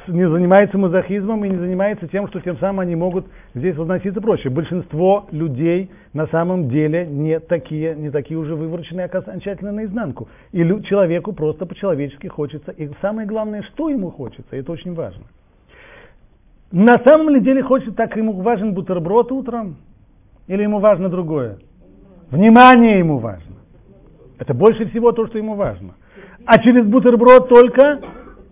[0.08, 3.26] не занимается мазохизмом и не занимается тем, что тем самым они могут
[3.56, 4.50] здесь возноситься проще.
[4.50, 10.28] Большинство людей на самом деле не такие, не такие уже вывороченные окончательно наизнанку.
[10.52, 12.72] И человеку просто по-человечески хочется.
[12.72, 15.24] И самое главное, что ему хочется, это очень важно.
[16.74, 19.76] На самом ли деле хочет так, ему важен бутерброд утром?
[20.48, 21.60] Или ему важно другое?
[22.32, 23.58] Внимание ему важно.
[24.40, 25.94] Это больше всего то, что ему важно.
[26.48, 28.02] А через бутерброд только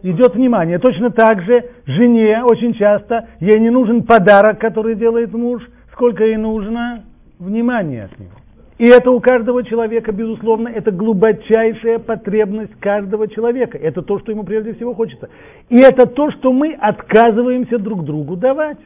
[0.04, 0.78] идет внимание.
[0.78, 6.38] Точно так же жене очень часто ей не нужен подарок, который делает муж, сколько ей
[6.38, 7.04] нужно
[7.40, 8.41] внимания от него.
[8.82, 13.78] И это у каждого человека, безусловно, это глубочайшая потребность каждого человека.
[13.78, 15.30] Это то, что ему прежде всего хочется.
[15.70, 18.80] И это то, что мы отказываемся друг другу давать.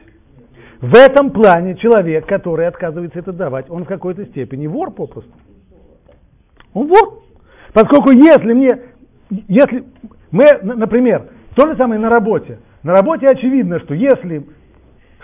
[0.82, 5.32] В этом плане человек, который отказывается это давать, он в какой-то степени вор попросту.
[6.74, 7.22] Он вор.
[7.72, 8.78] Поскольку если мне,
[9.30, 9.84] если
[10.30, 12.58] мы, например, то же самое на работе.
[12.82, 14.44] На работе очевидно, что если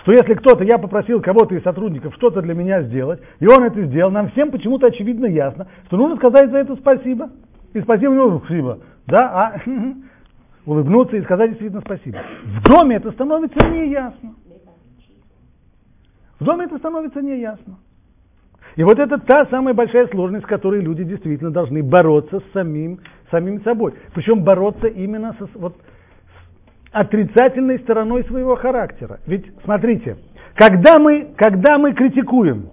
[0.02, 3.82] что если кто-то, я попросил кого-то из сотрудников что-то для меня сделать, и он это
[3.84, 7.30] сделал, нам всем почему-то очевидно ясно, что нужно сказать за это спасибо.
[7.72, 8.80] И спасибо, ну, спасибо.
[9.06, 9.60] Да, а
[10.66, 12.18] улыбнуться и сказать действительно спасибо.
[12.44, 14.34] В доме это становится неясно.
[16.38, 17.78] В доме это становится неясно.
[18.74, 23.00] И вот это та самая большая сложность, с которой люди действительно должны бороться с самим,
[23.30, 23.94] самим собой.
[24.14, 25.76] Причем бороться именно со, вот,
[26.92, 29.20] отрицательной стороной своего характера.
[29.26, 30.18] Ведь, смотрите,
[30.54, 32.70] когда мы, когда мы критикуем,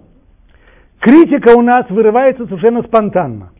[1.00, 3.50] критика у нас вырывается совершенно спонтанно.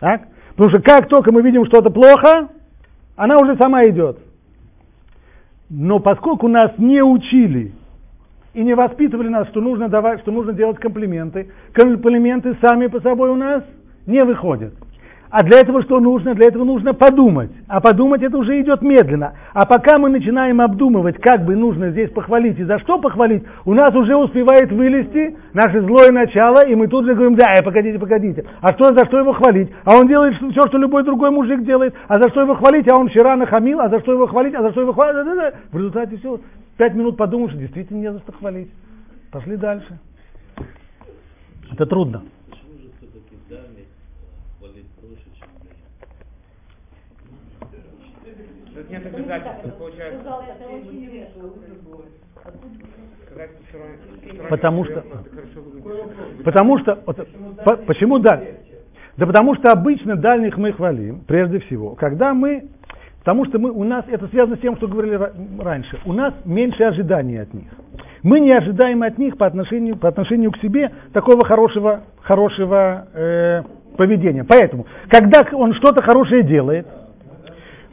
[0.00, 0.22] Так?
[0.56, 2.48] Потому что как только мы видим что-то плохо,
[3.16, 4.18] она уже сама идет.
[5.68, 7.72] Но поскольку нас не учили
[8.54, 13.30] и не воспитывали нас, что нужно, давать, что нужно делать комплименты, комплименты сами по собой
[13.30, 13.62] у нас
[14.06, 14.74] не выходят.
[15.30, 16.34] А для этого что нужно?
[16.34, 17.50] Для этого нужно подумать.
[17.68, 19.34] А подумать это уже идет медленно.
[19.54, 23.72] А пока мы начинаем обдумывать, как бы нужно здесь похвалить и за что похвалить, у
[23.72, 28.44] нас уже успевает вылезти наше злое начало, и мы тут же говорим, да, погодите, погодите.
[28.60, 29.70] А что, за что его хвалить?
[29.84, 31.94] А он делает все, что любой другой мужик делает.
[32.08, 32.88] А за что его хвалить?
[32.90, 34.54] А он вчера нахамил, а за что его хвалить?
[34.54, 35.54] А за что его хвалить?
[35.70, 36.40] В результате все.
[36.76, 38.70] Пять минут подумаешь, действительно не за что хвалить.
[39.30, 39.98] Пошли дальше.
[41.72, 42.22] Это трудно.
[48.90, 50.20] Нет обязательства, получается.
[54.48, 55.04] Потому что,
[56.44, 57.28] потому что, вот,
[57.64, 58.40] по, почему да?
[59.16, 62.68] Да потому что обычно дальних мы хвалим, прежде всего, когда мы,
[63.20, 65.20] потому что мы, у нас, это связано с тем, что говорили
[65.60, 67.68] раньше, у нас меньше ожиданий от них.
[68.22, 73.62] Мы не ожидаем от них по отношению, по отношению к себе такого хорошего, хорошего э,
[73.96, 74.44] поведения.
[74.44, 76.86] Поэтому, когда он что-то хорошее делает,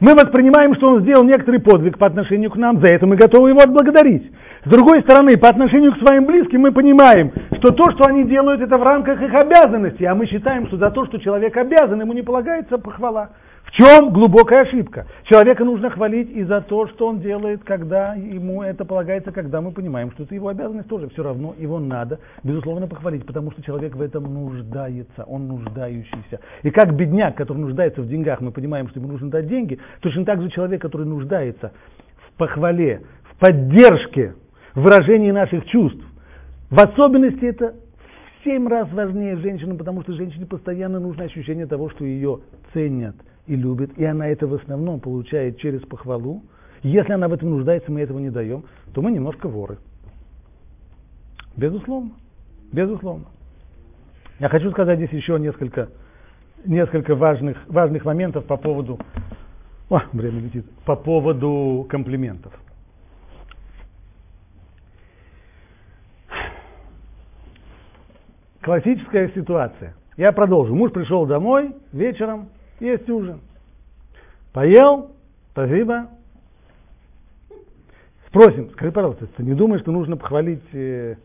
[0.00, 3.50] мы воспринимаем, что он сделал некоторый подвиг по отношению к нам, за это мы готовы
[3.50, 4.30] его отблагодарить.
[4.64, 8.60] С другой стороны, по отношению к своим близким мы понимаем, что то, что они делают,
[8.60, 12.12] это в рамках их обязанностей, а мы считаем, что за то, что человек обязан, ему
[12.12, 13.30] не полагается похвала.
[13.68, 15.06] В чем глубокая ошибка?
[15.24, 19.72] Человека нужно хвалить и за то, что он делает, когда ему это полагается, когда мы
[19.72, 21.10] понимаем, что это его обязанность тоже.
[21.10, 26.40] Все равно его надо, безусловно, похвалить, потому что человек в этом нуждается, он нуждающийся.
[26.62, 30.24] И как бедняк, который нуждается в деньгах, мы понимаем, что ему нужно дать деньги, точно
[30.24, 31.72] так же человек, который нуждается
[32.26, 34.34] в похвале, в поддержке,
[34.74, 36.02] в выражении наших чувств.
[36.70, 37.74] В особенности это
[38.40, 42.40] в семь раз важнее женщинам, потому что женщине постоянно нужно ощущение того, что ее
[42.72, 43.16] ценят,
[43.48, 46.42] и любит, и она это в основном получает через похвалу,
[46.82, 49.78] если она в этом нуждается, мы этого не даем, то мы немножко воры.
[51.56, 52.12] Безусловно.
[52.72, 53.26] Безусловно.
[54.38, 55.88] Я хочу сказать здесь еще несколько,
[56.64, 59.00] несколько важных, важных моментов по поводу,
[59.90, 62.52] о, время летит, по поводу комплиментов.
[68.60, 69.94] Классическая ситуация.
[70.16, 70.74] Я продолжу.
[70.74, 72.50] Муж пришел домой вечером,
[72.80, 73.40] есть ужин.
[74.52, 75.12] Поел,
[75.52, 76.08] спасибо.
[78.28, 80.62] Спросим, скажи, пожалуйста, ты не думаешь, что нужно похвалить...
[80.72, 81.16] Э...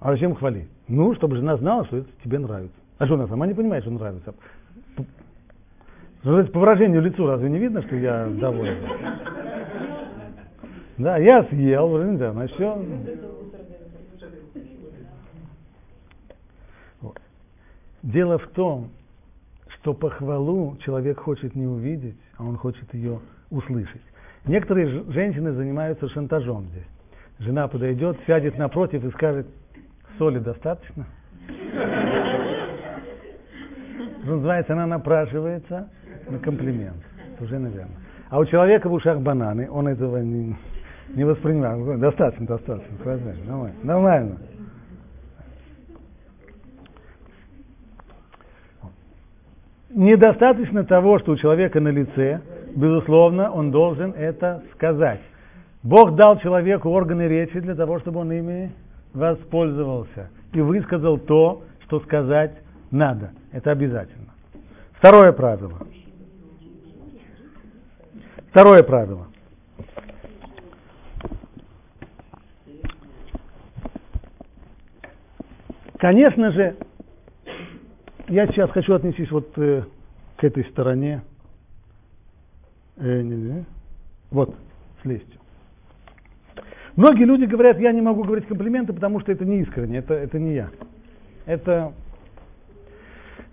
[0.00, 0.68] А зачем хвалить?
[0.88, 2.76] Ну, чтобы жена знала, что это тебе нравится.
[2.98, 4.34] А что она сама не понимает, что нравится?
[6.22, 8.78] По выражению лицу разве не видно, что я доволен?
[10.96, 12.84] Да, я съел, да, значит, все.
[18.02, 18.90] Дело в том,
[19.84, 23.20] что похвалу человек хочет не увидеть, а он хочет ее
[23.50, 24.00] услышать.
[24.46, 26.86] Некоторые женщины занимаются шантажом здесь.
[27.38, 29.46] Жена подойдет, сядет напротив и скажет,
[30.16, 31.04] соли достаточно?
[34.22, 35.90] Что называется, она напрашивается
[36.30, 37.04] на комплимент.
[37.34, 37.98] Это уже наверное.
[38.30, 40.56] А у человека в ушах бананы, он этого не,
[41.10, 42.00] не воспринимает.
[42.00, 42.96] Достаточно, достаточно.
[43.04, 43.76] Нормально.
[43.82, 44.38] Нормально.
[49.94, 52.40] Недостаточно того, что у человека на лице,
[52.74, 55.20] безусловно, он должен это сказать.
[55.82, 58.72] Бог дал человеку органы речи для того, чтобы он ими
[59.12, 62.52] воспользовался и высказал то, что сказать
[62.90, 63.30] надо.
[63.52, 64.32] Это обязательно.
[64.98, 65.86] Второе правило.
[68.50, 69.26] Второе правило.
[75.98, 76.76] Конечно же,
[78.28, 79.84] я сейчас хочу отнестись вот э,
[80.36, 81.22] к этой стороне.
[82.96, 83.64] Э, не, не.
[84.30, 84.54] Вот,
[85.02, 85.40] с лестью.
[86.96, 90.38] Многие люди говорят, я не могу говорить комплименты, потому что это не искренне, это, это
[90.38, 90.70] не я.
[91.46, 91.92] Это...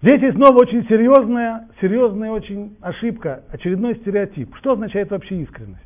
[0.03, 4.55] Здесь есть снова очень серьезная, серьезная очень ошибка, очередной стереотип.
[4.57, 5.81] Что означает вообще искренность?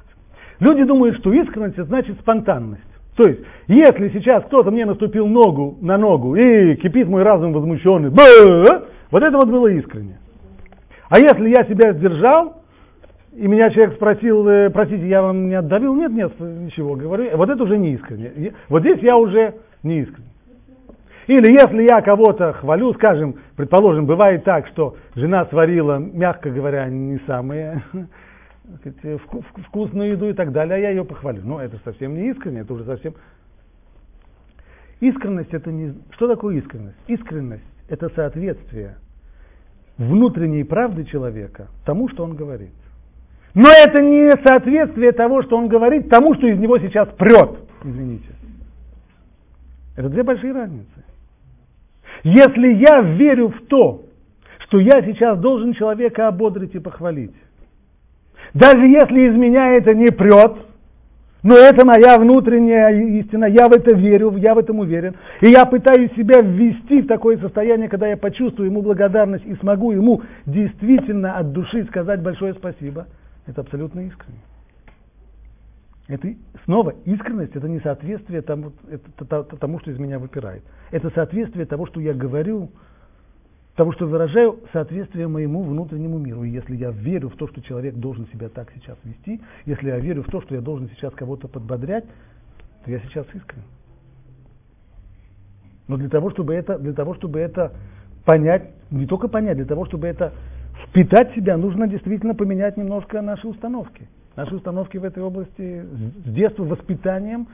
[0.60, 2.84] Люди думают, что искренность значит спонтанность.
[3.16, 8.10] То есть, если сейчас кто-то мне наступил ногу на ногу и кипит мой разум возмущенный,
[8.10, 10.20] вот это вот было искренне.
[11.10, 12.64] А если я себя сдержал
[13.36, 15.94] и меня человек спросил, э, простите, я вам не отдавил?
[15.94, 17.38] Нет, нет, ничего, говорю.
[17.38, 18.54] Вот это уже не искренне.
[18.70, 20.30] Вот здесь я уже не искренне.
[21.28, 27.20] Или если я кого-то хвалю, скажем, предположим, бывает так, что жена сварила, мягко говоря, не
[27.28, 27.82] самые
[29.68, 31.42] вкусную еду и так далее, а я ее похвалю.
[31.44, 33.14] Но это совсем не искренне, это уже совсем...
[35.00, 35.94] Искренность это не...
[36.12, 36.98] Что такое искренность?
[37.08, 38.98] Искренность это соответствие
[39.98, 42.74] внутренней правды человека тому, что он говорит.
[43.54, 47.60] Но это не соответствие того, что он говорит, тому, что из него сейчас прет.
[47.84, 48.30] Извините.
[49.96, 51.06] Это две большие разницы.
[52.24, 54.04] Если я верю в то,
[54.60, 57.36] что я сейчас должен человека ободрить и похвалить,
[58.56, 60.54] даже если из меня это не прет,
[61.44, 62.90] но это моя внутренняя
[63.20, 65.14] истина, я в это верю, я в этом уверен.
[65.42, 69.92] И я пытаюсь себя ввести в такое состояние, когда я почувствую ему благодарность и смогу
[69.92, 73.08] ему действительно от души сказать большое спасибо.
[73.46, 74.40] Это абсолютно искренне.
[76.08, 76.34] Это
[76.64, 80.64] снова искренность, это не соответствие тому, это, тому, что из меня выпирает.
[80.92, 82.70] Это соответствие того, что я говорю,
[83.76, 86.44] того, что выражаю соответствие моему внутреннему миру.
[86.44, 90.00] И если я верю в то, что человек должен себя так сейчас вести, если я
[90.00, 92.06] верю в то, что я должен сейчас кого-то подбодрять,
[92.84, 93.66] то я сейчас искренен.
[95.88, 97.74] Но для того, чтобы это, для того, чтобы это
[98.24, 100.34] понять, не только понять, для того, чтобы это
[100.88, 104.08] впитать в себя, нужно действительно поменять немножко наши установки.
[104.36, 105.84] Наши установки в этой области
[106.26, 107.48] с детства воспитанием,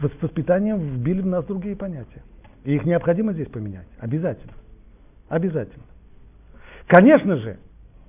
[0.00, 2.22] воспитанием вбили в нас другие понятия.
[2.64, 3.86] И их необходимо здесь поменять.
[3.98, 4.52] Обязательно.
[5.30, 5.84] Обязательно.
[6.88, 7.58] Конечно же,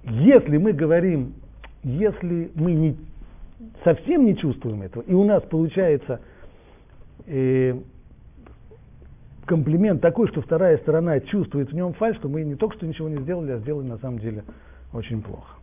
[0.04, 1.36] если мы говорим,
[1.84, 2.98] если мы не,
[3.84, 6.20] совсем не чувствуем этого, и у нас получается
[7.28, 7.76] э,
[9.46, 13.08] комплимент такой, что вторая сторона чувствует в нем фальш, что мы не только что ничего
[13.08, 14.44] не сделали, а сделали на самом деле
[14.92, 15.58] очень плохо.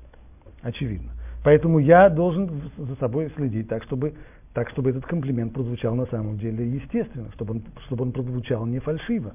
[0.62, 1.10] Очевидно.
[1.42, 4.14] Поэтому я должен за собой следить так, чтобы,
[4.54, 8.78] так, чтобы этот комплимент прозвучал на самом деле естественно, чтобы он, чтобы он прозвучал не
[8.78, 9.32] фальшиво.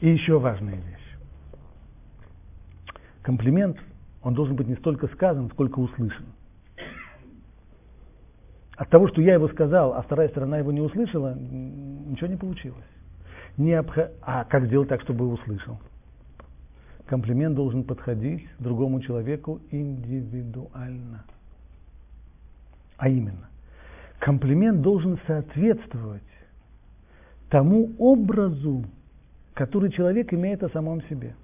[0.00, 1.11] И еще важная вещь.
[3.22, 3.78] Комплимент,
[4.22, 6.26] он должен быть не столько сказан, сколько услышан.
[8.76, 12.84] От того, что я его сказал, а вторая сторона его не услышала, ничего не получилось.
[13.56, 13.96] Необх...
[14.22, 15.78] А как сделать так, чтобы услышал?
[17.06, 21.24] Комплимент должен подходить другому человеку индивидуально.
[22.96, 23.48] А именно,
[24.18, 26.22] комплимент должен соответствовать
[27.50, 28.84] тому образу,
[29.54, 31.34] который человек имеет о самом себе.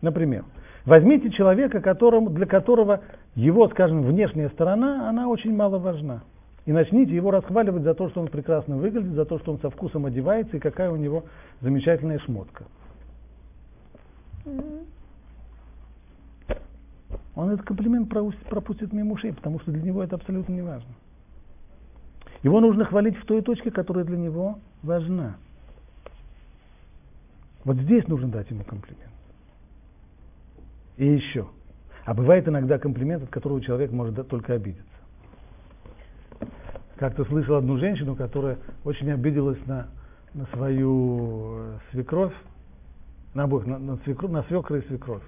[0.00, 0.44] Например,
[0.86, 3.00] Возьмите человека, которому, для которого
[3.34, 6.22] его, скажем, внешняя сторона, она очень мало важна.
[6.66, 9.70] И начните его расхваливать за то, что он прекрасно выглядит, за то, что он со
[9.70, 11.24] вкусом одевается и какая у него
[11.60, 12.64] замечательная шмотка.
[17.34, 20.90] Он этот комплимент пропустит мимо ушей, потому что для него это абсолютно не важно.
[22.42, 25.36] Его нужно хвалить в той точке, которая для него важна.
[27.64, 29.09] Вот здесь нужно дать ему комплимент.
[31.00, 31.46] И еще.
[32.04, 34.84] А бывает иногда комплимент, от которого человек может только обидеться.
[36.96, 39.88] Как-то слышал одну женщину, которая очень обиделась на,
[40.34, 42.34] на свою э, свекровь,
[43.32, 45.22] на обоих, на, на, свекровь, на свекра и свекровь.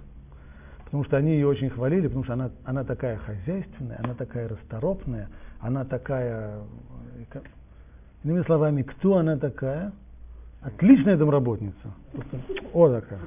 [0.85, 5.31] Потому что они ее очень хвалили, потому что она, она такая хозяйственная, она такая расторопная,
[5.59, 6.59] она такая...
[7.33, 7.41] Э,
[8.25, 9.91] иными словами, кто она такая?
[10.61, 11.95] Отличная домработница.
[12.75, 13.21] О, такая.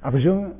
[0.00, 0.54] А почему?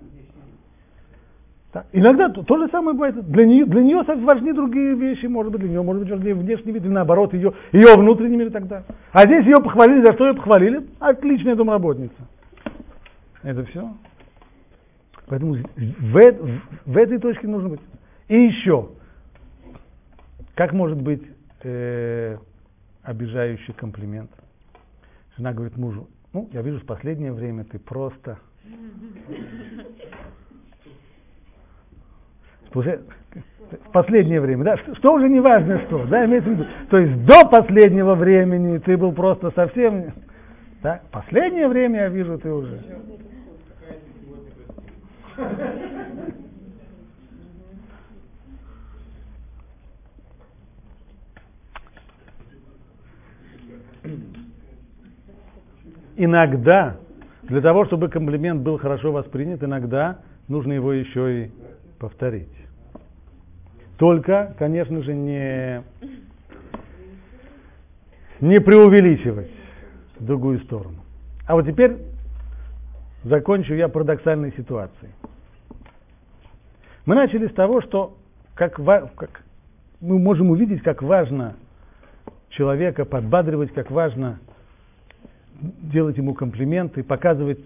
[1.73, 1.87] Так.
[1.93, 3.15] Иногда то, то же самое бывает.
[3.31, 6.73] Для нее, для нее важны другие вещи, может быть, для нее может быть важнее внешний
[6.73, 8.87] вид, или наоборот, ее, ее внутренний мир и так далее.
[9.13, 10.87] А здесь ее похвалили, за что ее похвалили?
[10.99, 12.15] Отличная домработница.
[13.43, 13.95] Это все.
[15.27, 17.81] Поэтому в, в, в этой точке нужно быть.
[18.29, 18.89] И еще,
[20.55, 21.23] как может быть
[21.63, 22.39] э,
[23.03, 24.31] обижающий комплимент?
[25.37, 28.39] Жена говорит мужу, ну, я вижу, в последнее время ты просто
[33.71, 37.25] в последнее время, да, что уже не важно что, да, имеется в виду, то есть
[37.25, 40.13] до последнего времени ты был просто совсем,
[40.83, 42.81] да, последнее время я вижу ты уже.
[56.19, 56.97] Иногда
[57.49, 60.19] для того, чтобы комплимент был хорошо воспринят, иногда
[60.49, 61.51] нужно его еще и
[61.99, 62.49] повторить.
[63.99, 65.83] Только, конечно же, не,
[68.41, 69.51] не преувеличивать
[70.19, 70.99] в другую сторону.
[71.47, 71.97] А вот теперь
[73.23, 75.13] закончу я парадоксальной ситуацией.
[77.07, 78.17] Мы начали с того, что
[78.55, 79.43] как, как
[80.01, 81.55] мы можем увидеть, как важно
[82.51, 84.41] человека подбадривать, как важно
[85.61, 87.61] делать ему комплименты, показывать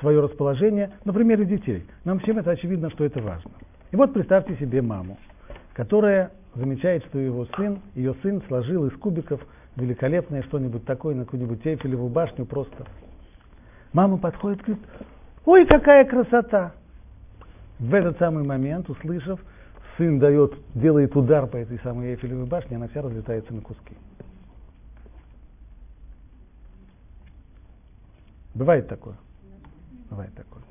[0.00, 1.84] свое расположение, например, и детей.
[2.04, 3.50] Нам всем это очевидно, что это важно.
[3.90, 5.18] И вот представьте себе маму,
[5.72, 9.40] которая замечает, что его сын, ее сын сложил из кубиков
[9.76, 12.84] великолепное что-нибудь такое, на какую-нибудь Эйфелеву башню просто.
[13.92, 14.86] Мама подходит и говорит,
[15.44, 16.72] ой, какая красота!
[17.78, 19.40] В этот самый момент, услышав,
[19.96, 23.96] сын дает, делает удар по этой самой Эйфелевой башне, она вся разлетается на куски.
[28.58, 29.14] Бывает такое?
[30.10, 30.62] Бывает такое.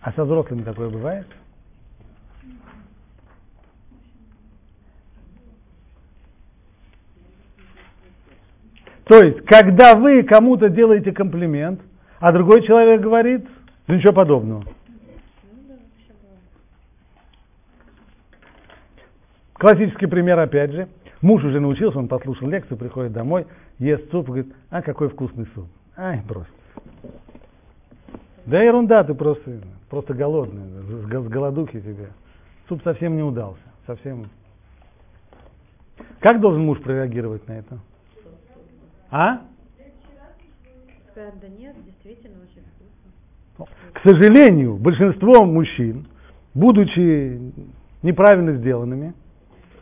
[0.00, 1.26] А со взрослыми такое бывает?
[9.06, 11.80] То есть, когда вы кому-то делаете комплимент,
[12.20, 13.44] а другой человек говорит,
[13.88, 14.64] да ничего подобного.
[19.54, 20.88] Классический пример, опять же.
[21.20, 23.46] Муж уже научился, он послушал лекцию, приходит домой,
[23.80, 25.66] ест суп, говорит, а какой вкусный суп.
[25.96, 26.46] Ай, брось.
[28.46, 32.08] Да ерунда, ты просто, просто голодный, с, с голодухи тебе.
[32.68, 34.26] Суп совсем не удался, совсем.
[36.20, 37.78] Как должен муж прореагировать на это?
[39.10, 39.42] А?
[41.14, 42.62] Да нет, действительно очень
[43.56, 43.66] вкусно.
[43.92, 46.06] К сожалению, большинство мужчин,
[46.54, 47.38] будучи
[48.02, 49.14] неправильно сделанными,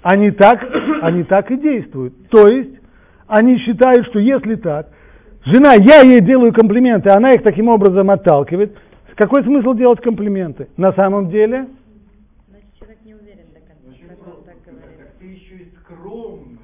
[0.03, 0.61] они так,
[1.03, 2.29] они так и действуют.
[2.29, 2.81] То есть,
[3.27, 4.89] они считают, что если так,
[5.45, 8.77] жена, я ей делаю комплименты, она их таким образом отталкивает,
[9.21, 10.69] какой смысл делать комплименты?
[10.79, 11.67] На самом деле?
[12.49, 14.99] Значит, человек не уверен до конца, как он так говорит.
[14.99, 16.59] Так ты еще и скромная.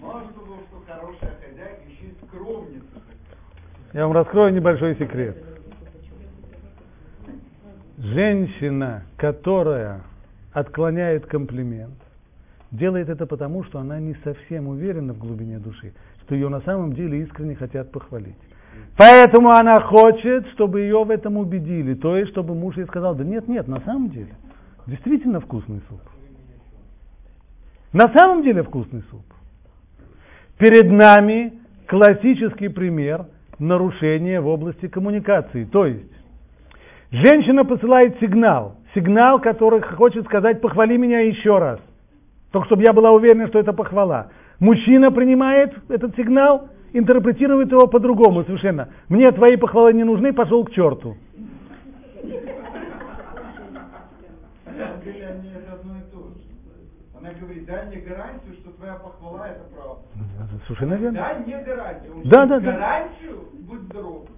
[0.00, 3.02] Мало того, что хорошая хозяйка, еще и скромница.
[3.92, 5.36] Я вам раскрою небольшой секрет.
[7.98, 10.02] Женщина, которая
[10.52, 11.96] отклоняет комплимент,
[12.70, 15.92] делает это потому, что она не совсем уверена в глубине души,
[16.28, 18.36] что ее на самом деле искренне хотят похвалить.
[18.98, 21.94] Поэтому она хочет, чтобы ее в этом убедили.
[21.94, 24.34] То есть, чтобы муж ей сказал, да нет, нет, на самом деле,
[24.86, 26.00] действительно вкусный суп.
[27.94, 29.22] На самом деле вкусный суп.
[30.58, 31.54] Перед нами
[31.86, 33.24] классический пример
[33.58, 35.64] нарушения в области коммуникации.
[35.64, 36.12] То есть,
[37.10, 41.80] женщина посылает сигнал, сигнал, который хочет сказать, похвали меня еще раз.
[42.52, 44.28] Только чтобы я была уверена, что это похвала.
[44.60, 48.88] Мужчина принимает этот сигнал, интерпретирует его по-другому совершенно.
[49.08, 51.16] Мне твои похвалы не нужны, пошел к черту.
[57.20, 60.02] Она говорит, дай мне гарантию, что твоя похвала это правда.
[60.66, 61.18] Совершенно верно.
[61.18, 62.16] Дай мне гарантию.
[62.16, 62.72] Он Да, да, да.
[62.72, 64.28] гарантию, будь здоров.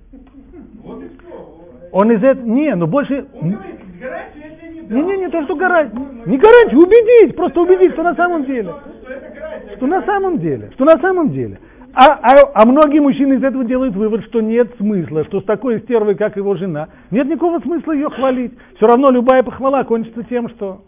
[0.83, 1.61] Вот и все.
[1.93, 2.47] Он из этого...
[2.47, 3.27] Не, ну больше...
[3.35, 5.03] Он говорит, гарантию я тебе не.
[5.03, 6.05] Не, не, то, что гарантию.
[6.27, 8.75] Не гарантию, убедить, просто убедить, что на самом деле.
[9.05, 9.77] Гарантия.
[9.77, 11.59] Что на самом деле, что на самом деле.
[11.93, 15.81] А, а, а многие мужчины из этого делают вывод, что нет смысла, что с такой
[15.81, 18.53] стервой, как его жена, нет никакого смысла ее хвалить.
[18.77, 20.83] Все равно любая похвала кончится тем, что...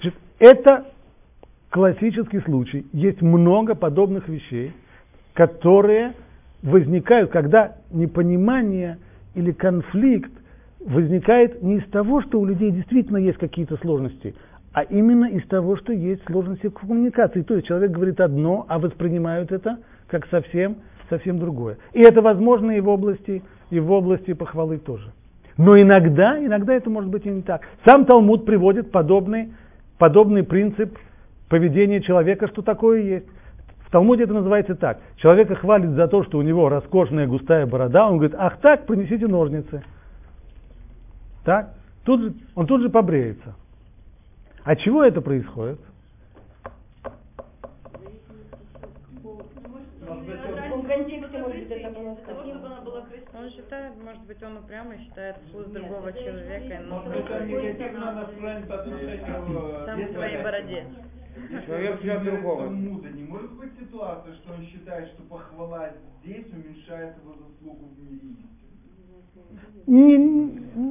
[0.00, 0.86] Значит, это
[1.70, 2.86] классический случай.
[2.92, 4.72] Есть много подобных вещей,
[5.34, 6.14] которые
[6.62, 8.98] возникают, когда непонимание
[9.34, 10.32] или конфликт
[10.84, 14.34] возникает не из того, что у людей действительно есть какие-то сложности,
[14.72, 17.42] а именно из того, что есть сложности в коммуникации.
[17.42, 19.78] То есть человек говорит одно, а воспринимают это
[20.08, 20.76] как совсем,
[21.08, 21.78] совсем другое.
[21.92, 25.12] И это возможно и в области, и в области похвалы тоже.
[25.56, 27.62] Но иногда, иногда это может быть и не так.
[27.86, 29.52] Сам Талмуд приводит подобный,
[29.98, 30.98] подобный принцип
[31.48, 33.26] поведения человека, что такое есть.
[33.94, 34.98] В Талмуде это называется так.
[35.18, 38.08] Человека хвалит за то, что у него роскошная густая борода.
[38.08, 39.84] Он говорит, ах так, принесите ножницы.
[41.44, 41.74] Так?
[42.02, 43.54] Тут же, он тут же побреется.
[44.64, 45.78] От чего это происходит?
[53.32, 58.12] Он считает, может быть, он упрямо считает вкус другого человека, но Может быть, он негативно
[58.12, 60.84] настроен по отношению сам к своей бороде.
[61.66, 62.62] Человек взял Например, другого.
[62.64, 63.08] Талмуда.
[63.10, 65.90] Не может быть ситуация, что он считает, что похвала
[66.22, 68.36] здесь уменьшает его заслугу в мире.
[69.86, 70.16] Не,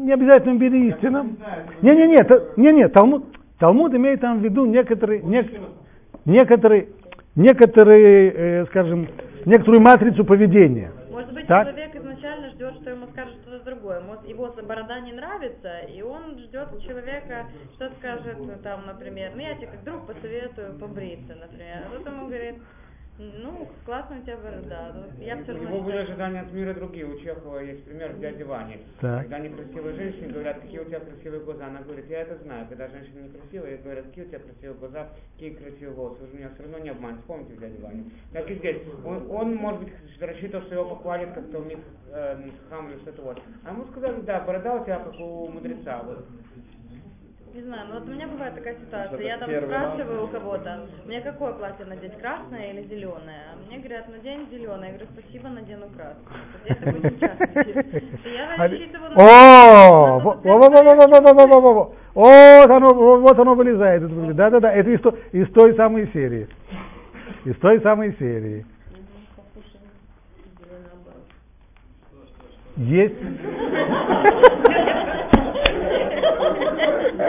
[0.06, 2.18] не обязательно не знаю, это Не, не, не,
[2.58, 3.24] не, не, Талмуд,
[3.58, 5.60] Талмуд имеет там в виду некоторые, нек-
[6.26, 6.90] некоторые,
[7.36, 9.08] некоторые, э, скажем,
[9.46, 10.92] некоторую матрицу поведения.
[11.12, 11.68] Может быть, Так.
[11.70, 14.02] человек изначально ждет, что ему скажут что-то другое.
[14.26, 19.68] Его борода не нравится, и он ждет человека, что скажет, там, например, ну, я тебе
[19.68, 21.84] как друг посоветую побриться, например.
[21.86, 22.62] А тут ему говорит,
[23.20, 24.92] Ну, классно у тебя борода.
[24.96, 27.06] Вот Я все У него были ожидания от мира другие.
[27.06, 28.80] У Чехова есть пример в дяде Ване.
[29.02, 29.22] Так.
[29.22, 32.68] Когда некрасивые женщины говорят, какие у тебя красивые глаза, она говорит, я это знаю.
[32.68, 36.22] Когда женщина некрасивая, ей говорят, какие у тебя красивые глаза, какие красивые волосы.
[36.22, 37.22] Вы же меня все равно не обманете.
[37.22, 38.06] Вспомните в дяде Ване.
[38.32, 38.82] Так и здесь.
[39.06, 41.80] Он, он, может быть, рассчитывал, что его похвалит как-то у них
[42.12, 43.42] э, хам или что-то вот.
[43.64, 46.02] А ему сказали, да, борода у тебя как у мудреца.
[46.04, 46.26] Вот.
[47.54, 50.24] Не знаю, ну вот у меня бывает такая ситуация, я там спрашиваю раз.
[50.24, 53.44] у кого-то, мне какое платье надеть, красное или зеленое?
[53.54, 54.92] А Мне говорят, «Ну, надень зеленое.
[54.92, 56.34] Я говорю, спасибо, надену красное.
[59.16, 60.38] О, во
[62.16, 64.36] вот оно, вот оно вылезает.
[64.36, 66.48] Да, да, да, это из той самой серии.
[67.46, 68.66] Из той самой серии.
[72.78, 73.14] Есть.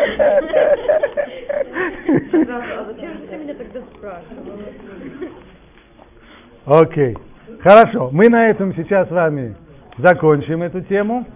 [6.66, 7.16] Окей.
[7.60, 8.10] Хорошо.
[8.12, 9.56] Мы на этом сейчас с вами
[9.98, 11.26] закончим эту тему.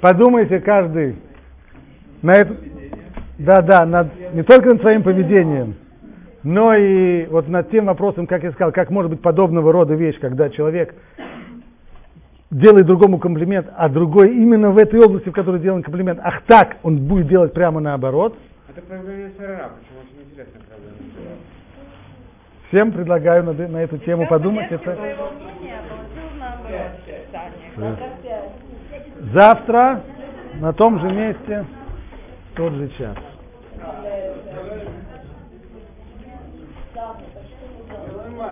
[0.00, 1.16] Подумайте каждый
[2.22, 2.56] на эту...
[3.38, 5.74] Да, да, над, не только над своим поведением,
[6.44, 10.18] но и вот над тем вопросом, как я сказал, как может быть подобного рода вещь,
[10.20, 10.94] когда человек
[12.54, 16.76] делает другому комплимент, а другой именно в этой области, в которой делаем комплимент, ах так,
[16.84, 18.38] он будет делать прямо наоборот.
[18.68, 21.36] Это проявление сарара, почему очень интересное проявление сарара.
[22.68, 24.70] Всем предлагаю на, на эту тему подумать.
[24.70, 25.18] Я Это
[29.32, 30.02] завтра
[30.60, 31.64] на том же месте,
[32.52, 33.16] в тот же час.